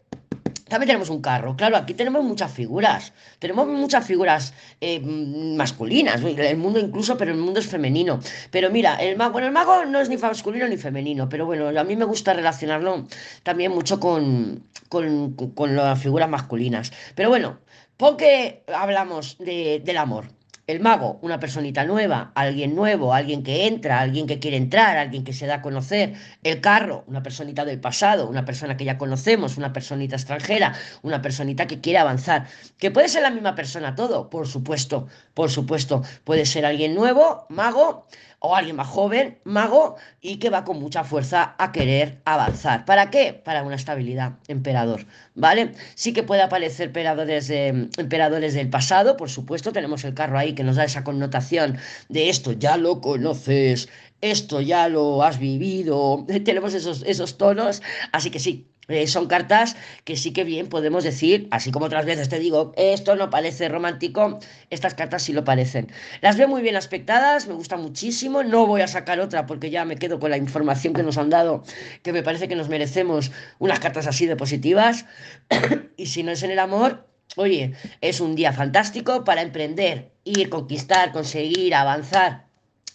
también 0.68 0.88
tenemos 0.88 1.10
un 1.10 1.20
carro. 1.20 1.56
Claro, 1.56 1.76
aquí 1.76 1.94
tenemos 1.94 2.24
muchas 2.24 2.52
figuras. 2.52 3.12
Tenemos 3.38 3.66
muchas 3.66 4.06
figuras 4.06 4.54
eh, 4.80 5.00
masculinas. 5.00 6.22
El 6.22 6.56
mundo 6.56 6.78
incluso, 6.78 7.16
pero 7.16 7.32
el 7.32 7.38
mundo 7.38 7.60
es 7.60 7.66
femenino. 7.66 8.20
Pero 8.50 8.70
mira, 8.70 8.96
el 8.96 9.16
mago, 9.16 9.32
bueno, 9.32 9.46
el 9.46 9.52
mago 9.52 9.84
no 9.84 10.00
es 10.00 10.08
ni 10.08 10.16
masculino 10.16 10.68
ni 10.68 10.76
femenino. 10.76 11.28
Pero 11.28 11.46
bueno, 11.46 11.68
a 11.68 11.84
mí 11.84 11.96
me 11.96 12.04
gusta 12.04 12.32
relacionarlo 12.34 13.06
también 13.42 13.72
mucho 13.72 13.98
con, 13.98 14.64
con, 14.88 15.76
las 15.76 16.00
figuras 16.00 16.28
masculinas. 16.28 16.92
Pero 17.14 17.28
bueno, 17.28 17.58
porque 17.96 18.64
hablamos 18.72 19.36
del 19.38 19.96
amor. 19.96 20.37
El 20.68 20.80
mago, 20.80 21.18
una 21.22 21.40
personita 21.40 21.86
nueva, 21.86 22.30
alguien 22.34 22.76
nuevo, 22.76 23.14
alguien 23.14 23.42
que 23.42 23.66
entra, 23.66 24.00
alguien 24.00 24.26
que 24.26 24.38
quiere 24.38 24.58
entrar, 24.58 24.98
alguien 24.98 25.24
que 25.24 25.32
se 25.32 25.46
da 25.46 25.54
a 25.56 25.62
conocer. 25.62 26.12
El 26.42 26.60
carro, 26.60 27.04
una 27.06 27.22
personita 27.22 27.64
del 27.64 27.80
pasado, 27.80 28.28
una 28.28 28.44
persona 28.44 28.76
que 28.76 28.84
ya 28.84 28.98
conocemos, 28.98 29.56
una 29.56 29.72
personita 29.72 30.16
extranjera, 30.16 30.74
una 31.00 31.22
personita 31.22 31.66
que 31.66 31.80
quiere 31.80 31.98
avanzar. 31.98 32.48
¿Que 32.76 32.90
puede 32.90 33.08
ser 33.08 33.22
la 33.22 33.30
misma 33.30 33.54
persona 33.54 33.94
todo? 33.94 34.28
Por 34.28 34.46
supuesto, 34.46 35.06
por 35.32 35.50
supuesto. 35.50 36.02
Puede 36.24 36.44
ser 36.44 36.66
alguien 36.66 36.94
nuevo, 36.94 37.46
mago, 37.48 38.06
o 38.40 38.54
alguien 38.54 38.76
más 38.76 38.88
joven, 38.88 39.38
mago, 39.44 39.96
y 40.20 40.36
que 40.36 40.50
va 40.50 40.64
con 40.64 40.78
mucha 40.78 41.04
fuerza 41.04 41.54
a 41.58 41.72
querer 41.72 42.20
avanzar. 42.24 42.84
¿Para 42.84 43.10
qué? 43.10 43.32
Para 43.32 43.62
una 43.62 43.76
estabilidad, 43.76 44.34
emperador, 44.46 45.06
¿vale? 45.34 45.72
Sí 45.94 46.12
que 46.12 46.22
puede 46.22 46.42
aparecer 46.42 46.88
emperadores, 46.88 47.50
emperadores 47.50 48.54
del 48.54 48.70
pasado, 48.70 49.16
por 49.16 49.30
supuesto, 49.30 49.72
tenemos 49.72 50.04
el 50.04 50.14
carro 50.14 50.38
ahí 50.38 50.54
que 50.54 50.64
nos 50.64 50.76
da 50.76 50.84
esa 50.84 51.04
connotación 51.04 51.78
de 52.08 52.28
esto, 52.28 52.52
ya 52.52 52.76
lo 52.76 53.00
conoces, 53.00 53.88
esto 54.20 54.60
ya 54.60 54.88
lo 54.88 55.22
has 55.22 55.38
vivido, 55.38 56.24
tenemos 56.44 56.74
esos, 56.74 57.02
esos 57.06 57.38
tonos, 57.38 57.82
así 58.12 58.30
que 58.30 58.38
sí, 58.38 58.68
eh, 58.88 59.06
son 59.06 59.26
cartas 59.26 59.76
que 60.04 60.16
sí 60.16 60.32
que 60.32 60.44
bien 60.44 60.68
podemos 60.68 61.04
decir, 61.04 61.46
así 61.50 61.70
como 61.70 61.86
otras 61.86 62.06
veces 62.06 62.30
te 62.30 62.38
digo, 62.38 62.72
esto 62.76 63.16
no 63.16 63.28
parece 63.28 63.68
romántico, 63.68 64.38
estas 64.70 64.94
cartas 64.94 65.22
sí 65.22 65.34
lo 65.34 65.44
parecen. 65.44 65.92
Las 66.22 66.38
veo 66.38 66.48
muy 66.48 66.62
bien 66.62 66.74
aspectadas, 66.74 67.46
me 67.46 67.54
gusta 67.54 67.76
muchísimo, 67.76 68.42
no 68.42 68.66
voy 68.66 68.80
a 68.80 68.88
sacar 68.88 69.20
otra 69.20 69.44
porque 69.44 69.68
ya 69.68 69.84
me 69.84 69.96
quedo 69.96 70.18
con 70.18 70.30
la 70.30 70.38
información 70.38 70.94
que 70.94 71.02
nos 71.02 71.18
han 71.18 71.28
dado, 71.28 71.64
que 72.02 72.14
me 72.14 72.22
parece 72.22 72.48
que 72.48 72.56
nos 72.56 72.70
merecemos 72.70 73.30
unas 73.58 73.78
cartas 73.78 74.06
así 74.06 74.24
de 74.24 74.36
positivas. 74.36 75.04
y 75.98 76.06
si 76.06 76.22
no 76.22 76.32
es 76.32 76.42
en 76.42 76.50
el 76.50 76.58
amor, 76.58 77.06
oye, 77.36 77.74
es 78.00 78.20
un 78.20 78.34
día 78.34 78.54
fantástico 78.54 79.22
para 79.22 79.42
emprender, 79.42 80.12
ir, 80.24 80.48
conquistar, 80.48 81.12
conseguir, 81.12 81.74
avanzar 81.74 82.47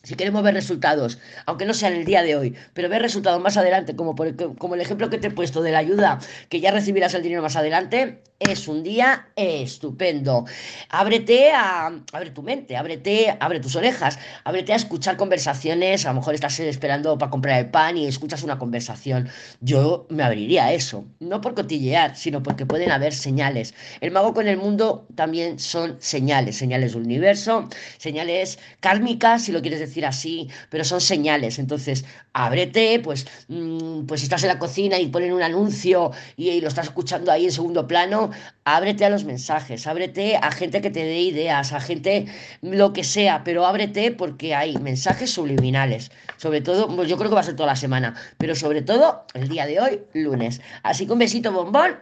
si 0.03 0.15
queremos 0.15 0.43
ver 0.43 0.53
resultados, 0.53 1.17
aunque 1.45 1.65
no 1.65 1.73
sea 1.73 1.89
en 1.89 1.95
el 1.95 2.05
día 2.05 2.21
de 2.23 2.35
hoy, 2.35 2.55
pero 2.73 2.89
ver 2.89 3.01
resultados 3.01 3.41
más 3.41 3.55
adelante, 3.55 3.95
como, 3.95 4.15
por, 4.15 4.35
como 4.57 4.75
el 4.75 4.81
ejemplo 4.81 5.09
que 5.09 5.17
te 5.17 5.27
he 5.27 5.31
puesto 5.31 5.61
de 5.61 5.71
la 5.71 5.79
ayuda, 5.79 6.19
que 6.49 6.59
ya 6.59 6.71
recibirás 6.71 7.13
el 7.13 7.23
dinero 7.23 7.41
más 7.41 7.55
adelante, 7.55 8.21
es 8.49 8.67
un 8.67 8.83
día 8.83 9.27
estupendo. 9.35 10.45
Ábrete 10.89 11.51
a, 11.51 11.87
abre 12.11 12.31
tu 12.31 12.41
mente, 12.41 12.75
ábrete, 12.75 13.35
abre 13.39 13.59
tus 13.59 13.75
orejas, 13.75 14.19
ábrete 14.43 14.73
a 14.73 14.75
escuchar 14.75 15.17
conversaciones, 15.17 16.05
a 16.05 16.09
lo 16.09 16.15
mejor 16.15 16.33
estás 16.35 16.59
esperando 16.59 17.17
para 17.17 17.29
comprar 17.29 17.59
el 17.59 17.69
pan 17.69 17.97
y 17.97 18.05
escuchas 18.07 18.43
una 18.43 18.57
conversación. 18.57 19.29
Yo 19.61 20.05
me 20.09 20.23
abriría 20.23 20.65
a 20.65 20.73
eso, 20.73 21.05
no 21.19 21.41
por 21.41 21.53
cotillear, 21.53 22.15
sino 22.15 22.43
porque 22.43 22.65
pueden 22.65 22.91
haber 22.91 23.13
señales. 23.13 23.73
El 24.01 24.11
mago 24.11 24.33
con 24.33 24.47
el 24.47 24.57
mundo 24.57 25.07
también 25.15 25.59
son 25.59 25.97
señales, 25.99 26.57
señales 26.57 26.93
del 26.93 27.03
universo, 27.03 27.69
señales 27.97 28.59
kármicas, 28.79 29.43
si 29.43 29.51
lo 29.51 29.61
quieres 29.61 29.79
decir 29.79 30.05
así, 30.05 30.49
pero 30.69 30.83
son 30.83 31.01
señales. 31.01 31.59
Entonces, 31.59 32.05
ábrete, 32.33 32.99
pues, 32.99 33.25
mm, 33.47 34.05
pues 34.05 34.21
si 34.21 34.25
estás 34.25 34.43
en 34.43 34.49
la 34.49 34.59
cocina 34.59 34.99
y 34.99 35.07
ponen 35.07 35.33
un 35.33 35.43
anuncio 35.43 36.11
y, 36.35 36.61
lo 36.61 36.67
estás 36.67 36.87
escuchando 36.87 37.31
ahí 37.31 37.45
en 37.45 37.51
segundo 37.51 37.87
plano, 37.87 38.31
ábrete 38.65 39.05
a 39.05 39.09
los 39.09 39.25
mensajes, 39.25 39.87
ábrete 39.87 40.37
a 40.37 40.51
gente 40.51 40.81
que 40.81 40.89
te 40.89 41.03
dé 41.03 41.19
ideas, 41.21 41.73
a 41.73 41.79
gente 41.79 42.25
lo 42.61 42.93
que 42.93 43.03
sea, 43.03 43.43
pero 43.43 43.65
ábrete 43.65 44.11
porque 44.11 44.55
hay 44.55 44.77
mensajes 44.77 45.31
subliminales. 45.31 46.11
Sobre 46.37 46.61
todo, 46.61 46.93
pues 46.93 47.09
yo 47.09 47.17
creo 47.17 47.29
que 47.29 47.35
va 47.35 47.41
a 47.41 47.45
ser 47.45 47.55
toda 47.55 47.67
la 47.67 47.75
semana, 47.75 48.15
pero 48.37 48.55
sobre 48.55 48.81
todo 48.81 49.25
el 49.33 49.47
día 49.47 49.65
de 49.65 49.79
hoy, 49.79 50.01
lunes. 50.13 50.61
Así 50.83 51.05
que 51.05 51.13
un 51.13 51.19
besito 51.19 51.51
bombón, 51.51 51.97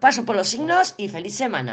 paso 0.00 0.24
por 0.24 0.36
los 0.36 0.48
signos 0.48 0.94
y 0.96 1.08
feliz 1.08 1.34
semana. 1.34 1.68